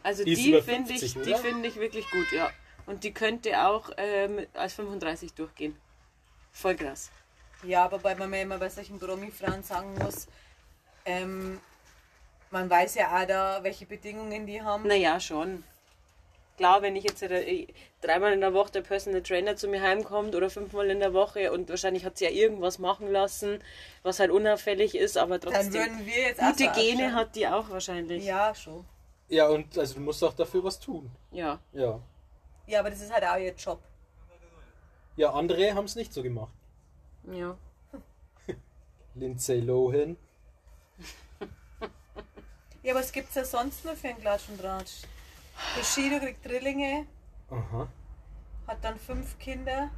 [0.06, 2.48] Also Die die finde ich, 50, die finde ich wirklich gut, ja.
[2.86, 5.76] Und die könnte auch ähm, als 35 durchgehen.
[6.52, 7.10] Voll krass.
[7.64, 10.28] Ja, aber weil man mir immer bei solchen Promi-Frauen sagen muss,
[11.06, 11.60] ähm,
[12.52, 14.86] man weiß ja auch da, welche Bedingungen die haben.
[14.86, 15.64] Naja, schon.
[16.56, 17.66] Klar, wenn ich jetzt äh,
[18.00, 21.50] dreimal in der Woche der Personal Trainer zu mir heimkommt oder fünfmal in der Woche
[21.50, 23.58] und wahrscheinlich hat sie ja irgendwas machen lassen,
[24.04, 25.72] was halt unauffällig ist, aber Dann trotzdem.
[25.82, 28.24] würden wir jetzt auch Gute so Gene hat die auch wahrscheinlich.
[28.24, 28.84] Ja, schon.
[29.28, 31.10] Ja, und also du musst auch dafür was tun.
[31.32, 31.58] Ja.
[31.72, 32.00] Ja.
[32.66, 33.80] Ja, aber das ist halt auch ihr Job.
[35.16, 36.52] Ja, andere haben es nicht so gemacht.
[37.32, 37.56] ja.
[39.14, 40.16] Lindsay Lohan.
[42.82, 45.02] Ja, was gibt's da sonst noch für einen Klatsch und Tratsch?
[45.74, 47.06] Bushido kriegt Drillinge,
[47.50, 47.88] Aha.
[48.66, 49.90] hat dann fünf Kinder.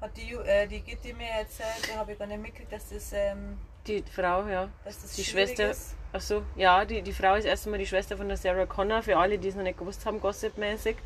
[0.00, 3.12] Hat die, äh, die Gitti mir erzählt, da habe ich gar nicht mitgekriegt, dass das,
[3.12, 4.68] ähm, Die Frau, ja.
[4.84, 5.70] dass das Die schwierig Schwester.
[5.70, 5.96] ist.
[6.12, 9.38] Achso, ja, die, die Frau ist erstmal die Schwester von der Sarah Connor, für alle,
[9.38, 10.96] die es noch nicht gewusst haben, gossipmäßig.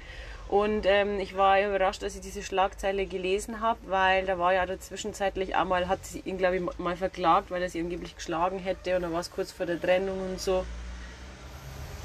[0.49, 4.66] Und ähm, ich war überrascht, als ich diese Schlagzeile gelesen habe, weil da war ja
[4.66, 8.59] da zwischenzeitlich einmal, hat sie ihn, glaube ich, mal verklagt, weil er sie angeblich geschlagen
[8.59, 10.64] hätte und dann war es kurz vor der Trennung und so.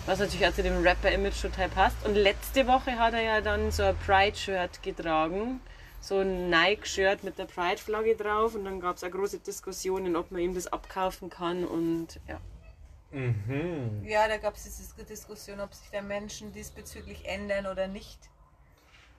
[0.06, 1.98] Was natürlich auch zu dem Rapper-Image total passt.
[2.06, 5.62] Und letzte Woche hat er ja dann so ein Pride-Shirt getragen.
[6.02, 8.56] So ein Nike-Shirt mit der Pride-Flagge drauf.
[8.56, 11.66] Und dann gab es auch große Diskussionen, ob man ihm das abkaufen kann.
[11.66, 12.40] Und ja.
[13.12, 14.04] Mhm.
[14.06, 18.20] Ja, da gab es diese Diskussion, ob sich da Menschen diesbezüglich ändern oder nicht.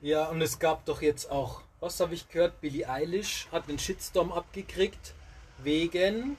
[0.01, 2.61] Ja, und es gab doch jetzt auch, was habe ich gehört?
[2.61, 5.15] Billie Eilish hat einen Shitstorm abgekriegt
[5.59, 6.39] wegen,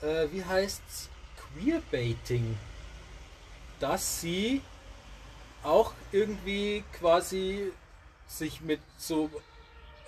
[0.00, 1.08] äh, wie heißt's?
[1.54, 2.58] Queerbaiting.
[3.78, 4.62] Dass sie
[5.62, 7.72] auch irgendwie quasi
[8.26, 9.30] sich mit so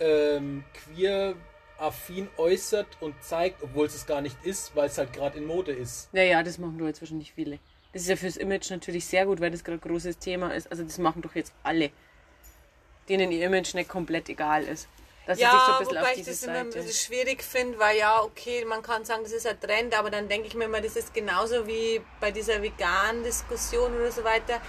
[0.01, 0.65] ähm,
[0.95, 5.47] queer-affin äußert und zeigt, obwohl es es gar nicht ist, weil es halt gerade in
[5.47, 6.09] Mode ist.
[6.13, 7.59] Ja, ja, das machen doch jetzt wahrscheinlich viele.
[7.93, 10.71] Das ist ja fürs Image natürlich sehr gut, weil das gerade ein großes Thema ist.
[10.71, 11.91] Also das machen doch jetzt alle,
[13.09, 14.89] denen ihr Image nicht komplett egal ist.
[15.27, 16.85] Dass sie sich so Ja, ein bisschen wobei auf ich das immer ein Seite...
[16.85, 20.29] bisschen schwierig finde, weil ja, okay, man kann sagen, das ist ein Trend, aber dann
[20.29, 24.61] denke ich mir immer, das ist genauso wie bei dieser veganen Diskussion oder so weiter.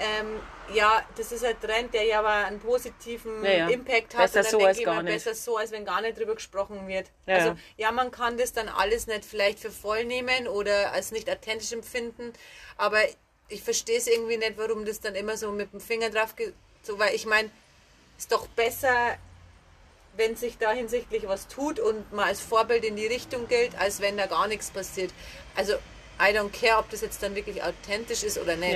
[0.00, 0.40] Ähm,
[0.74, 3.68] ja, das ist ein Trend, der ja aber einen positiven Ja, ja.
[3.68, 4.32] Impact hat.
[4.32, 5.24] Besser und dann so denke als ich gar immer, nicht.
[5.24, 7.08] besser so, als wenn gar nicht drüber gesprochen wird.
[7.26, 7.56] Ja, also ja.
[7.76, 11.72] ja, man kann das dann alles nicht vielleicht für voll nehmen oder als nicht authentisch
[11.72, 12.32] empfinden,
[12.76, 12.98] aber
[13.48, 16.54] ich verstehe es irgendwie nicht, warum das dann immer so mit dem Finger drauf geht,
[16.82, 17.50] so, weil ich meine,
[18.18, 19.16] ist doch besser,
[20.16, 24.00] wenn sich da hinsichtlich was tut und man als Vorbild in die Richtung gilt, als
[24.00, 25.12] wenn da gar nichts passiert.
[25.54, 25.74] Also,
[26.20, 28.74] I don't care, ob das jetzt dann wirklich authentisch ist oder nicht.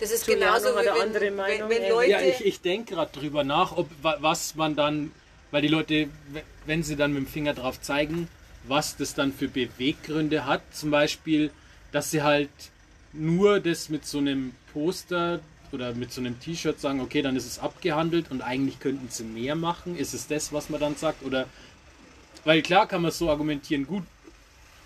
[0.00, 1.88] Das ist genauso wie eine wenn, andere wenn, Meinung, wenn ja.
[1.90, 2.10] Leute...
[2.10, 5.12] Ja, ich, ich denke gerade drüber nach, ob wa- was man dann,
[5.50, 6.08] weil die Leute,
[6.66, 8.28] wenn sie dann mit dem Finger drauf zeigen,
[8.64, 11.50] was das dann für Beweggründe hat, zum Beispiel,
[11.92, 12.50] dass sie halt
[13.12, 15.40] nur das mit so einem Poster
[15.72, 19.24] oder mit so einem T-Shirt sagen, okay, dann ist es abgehandelt und eigentlich könnten sie
[19.24, 19.96] mehr machen.
[19.96, 21.22] Ist es das, was man dann sagt?
[21.24, 21.46] Oder
[22.44, 24.04] weil klar kann man so argumentieren, gut,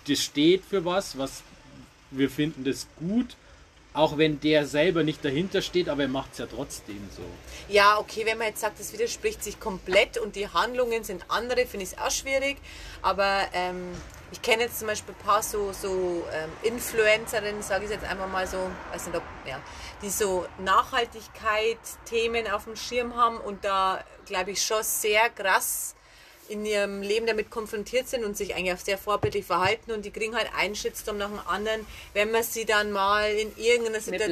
[0.07, 1.41] das steht für was, was
[2.11, 3.35] wir finden das gut,
[3.95, 7.23] auch wenn der selber nicht dahinter steht, aber er macht es ja trotzdem so.
[7.69, 11.65] Ja, okay, wenn man jetzt sagt, das widerspricht sich komplett und die Handlungen sind andere,
[11.65, 12.57] finde ich es auch schwierig.
[13.01, 13.91] Aber ähm,
[14.31, 18.27] ich kenne jetzt zum Beispiel ein paar so, so ähm, Influencerinnen, sage ich jetzt einfach
[18.27, 18.57] mal so,
[18.91, 19.61] weiß nicht ob, ja,
[20.01, 25.95] die so Nachhaltigkeit-Themen auf dem Schirm haben und da, glaube ich, schon sehr krass
[26.49, 30.11] in ihrem Leben damit konfrontiert sind und sich eigentlich auch sehr vorbildlich verhalten und die
[30.11, 34.27] kriegen halt einen Shitstorm nach dem anderen, wenn man sie dann mal in irgendeiner Situation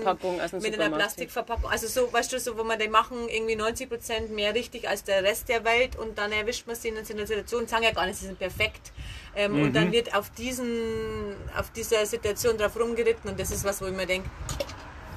[0.00, 3.28] Plastikverpackung aus dem mit einer Plastikverpackung, also so, weißt du, so, wo man die machen
[3.28, 6.88] irgendwie 90 Prozent mehr richtig als der Rest der Welt und dann erwischt man sie
[6.88, 8.90] in einer Situation, sagen ja gar nicht, sie sind perfekt
[9.36, 13.80] ähm, und dann wird auf diesen, auf dieser Situation drauf rumgeritten und das ist was,
[13.80, 14.28] wo ich mir denke,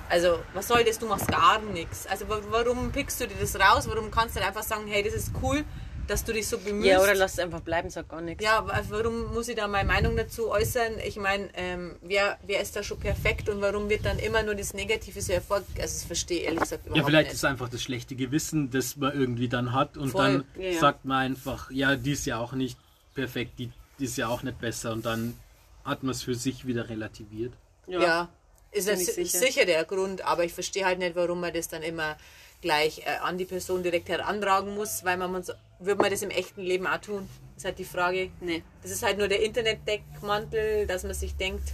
[0.08, 1.00] also, was soll das?
[1.00, 2.06] Du machst gar nichts.
[2.06, 3.86] Also, wa- warum pickst du dir das raus?
[3.90, 5.64] Warum kannst du nicht einfach sagen, hey, das ist cool,
[6.08, 6.88] dass du dich so bemühst.
[6.88, 8.44] Ja, oder lass es einfach bleiben, sag gar nichts.
[8.44, 11.00] Ja, wa- warum muss ich da meine Meinung dazu äußern?
[11.06, 14.56] Ich meine, ähm, wer, wer ist da schon perfekt und warum wird dann immer nur
[14.56, 15.64] das Negative so Erfolg?
[15.76, 17.36] Also, das verstehe ich ehrlich gesagt überhaupt Ja, vielleicht nicht.
[17.36, 20.44] ist einfach das schlechte Gewissen, das man irgendwie dann hat und Voll.
[20.56, 20.80] dann Ja, ja.
[20.80, 22.78] sagt man einfach, ja, die ist ja auch nicht
[23.14, 25.38] perfekt, die, die ist ja auch nicht besser und dann
[25.84, 27.54] hat man es für sich wieder relativiert.
[27.88, 28.30] Ja,
[28.72, 29.40] ist ja Ziemlich si- sicher.
[29.40, 29.66] sicher.
[29.66, 32.18] der Grund, aber ich verstehe halt nicht, warum man das dann immer
[32.62, 36.22] gleich äh, an die Person direkt herantragen muss, weil man, man so, würde man das
[36.22, 37.30] im echten Leben auch tun?
[37.56, 38.32] Das ist halt die Frage.
[38.42, 38.64] Nee.
[38.82, 41.74] Das ist halt nur der Internetdeckmantel, dass man sich denkt,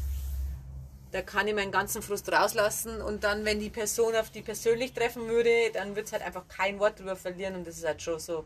[1.12, 4.93] da kann ich meinen ganzen Frust rauslassen und dann, wenn die Person auf die persönlich
[4.93, 8.02] treffen würde, dann wird es halt einfach kein Wort drüber verlieren und das ist halt
[8.02, 8.45] schon so,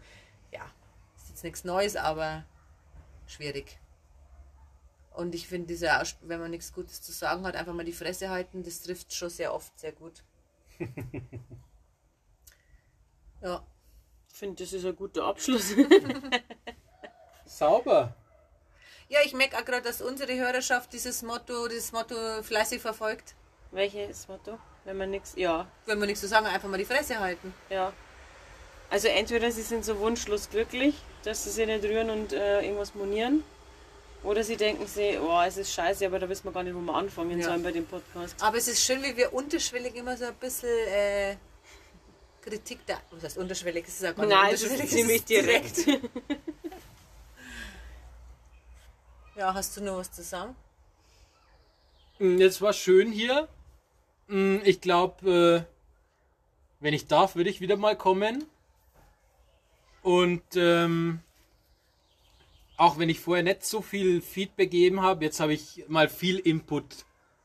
[0.52, 0.66] ja,
[1.16, 2.44] ist jetzt nichts Neues, aber
[3.28, 3.78] schwierig.
[5.12, 8.30] Und ich finde, dieser wenn man nichts Gutes zu sagen hat, einfach mal die Fresse
[8.30, 10.24] halten, das trifft schon sehr oft sehr gut.
[13.42, 13.66] ja.
[14.36, 15.74] Ich finde, das ist ein guter Abschluss.
[17.46, 18.14] Sauber.
[19.08, 23.34] Ja, ich merke auch gerade, dass unsere Hörerschaft dieses Motto, dieses Motto fleißig verfolgt.
[23.72, 24.60] Welches Motto?
[24.84, 25.36] Wenn man nichts.
[25.38, 27.54] Ja, Wenn wir nichts zu sagen, einfach mal die Fresse halten.
[27.70, 27.94] ja.
[28.90, 32.94] Also entweder sie sind so wunschlos glücklich, dass sie sich nicht rühren und äh, irgendwas
[32.94, 33.42] monieren.
[34.22, 36.82] Oder sie denken sich, oh, es ist scheiße, aber da wissen wir gar nicht, wo
[36.82, 37.46] wir anfangen Ja.
[37.48, 38.36] sollen bei dem Podcast.
[38.44, 41.38] Aber es ist schön, wie wir unterschwellig immer so ein bisschen äh,
[42.46, 43.02] Kritik da.
[43.12, 43.86] Was heißt unterschwellig?
[43.88, 45.88] Es ist auch gar nicht Nein, es unterschwellig, ist ziemlich direkt.
[49.36, 50.56] Ja, hast du noch was zu sagen?
[52.20, 53.50] Mm, Jetzt war schön hier.
[54.28, 55.66] Mm, Ich glaube,
[56.80, 58.46] wenn ich darf, würde ich wieder mal kommen.
[60.02, 61.20] Und ähm,
[62.78, 66.38] auch wenn ich vorher nicht so viel Feedback gegeben habe, jetzt habe ich mal viel
[66.40, 66.86] Input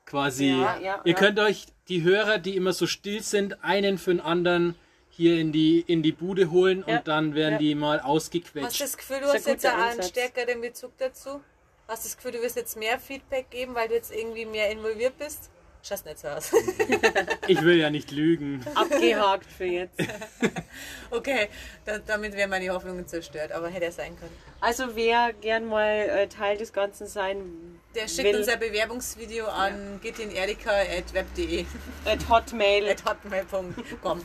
[0.05, 0.51] quasi.
[0.51, 1.19] Ja, ja, Ihr ja.
[1.19, 4.77] könnt euch die Hörer, die immer so still sind, einen für den anderen
[5.11, 7.59] hier in die, in die Bude holen Ja, und dann werden ja.
[7.59, 8.81] die mal Hast du ausgequetscht.
[8.81, 11.41] das Gefühl, du Das hast jetzt auch einen stärkeren Bezug dazu?
[11.89, 14.71] Hast du das Gefühl, du wirst jetzt mehr Feedback geben, weil du jetzt irgendwie mehr
[14.71, 15.51] involviert bist?
[15.83, 16.53] Schaust nicht so aus.
[17.49, 18.65] Ich will ja nicht lügen.
[18.75, 19.99] Abgehakt für jetzt.
[21.11, 21.49] Okay,
[21.85, 24.37] da, damit wären meine Hoffnungen zerstört, aber hätte er sein können.
[24.61, 29.47] Also wer gern mal äh, Teil des Ganzen sein Der schickt will, uns ein Bewerbungsvideo
[29.47, 31.65] an gitinerica.web.de
[32.05, 32.89] at Hotmail.
[32.91, 34.25] at hotmail.com.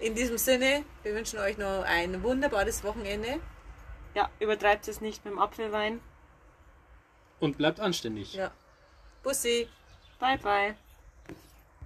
[0.00, 3.38] In diesem Sinne, wir wünschen euch noch ein wunderbares Wochenende.
[4.14, 6.00] Ja, übertreibt es nicht mit dem Apfelwein.
[7.40, 8.34] Und bleibt anständig.
[8.34, 8.50] Ja.
[9.22, 9.68] Bussi.
[10.18, 10.74] Bye bye.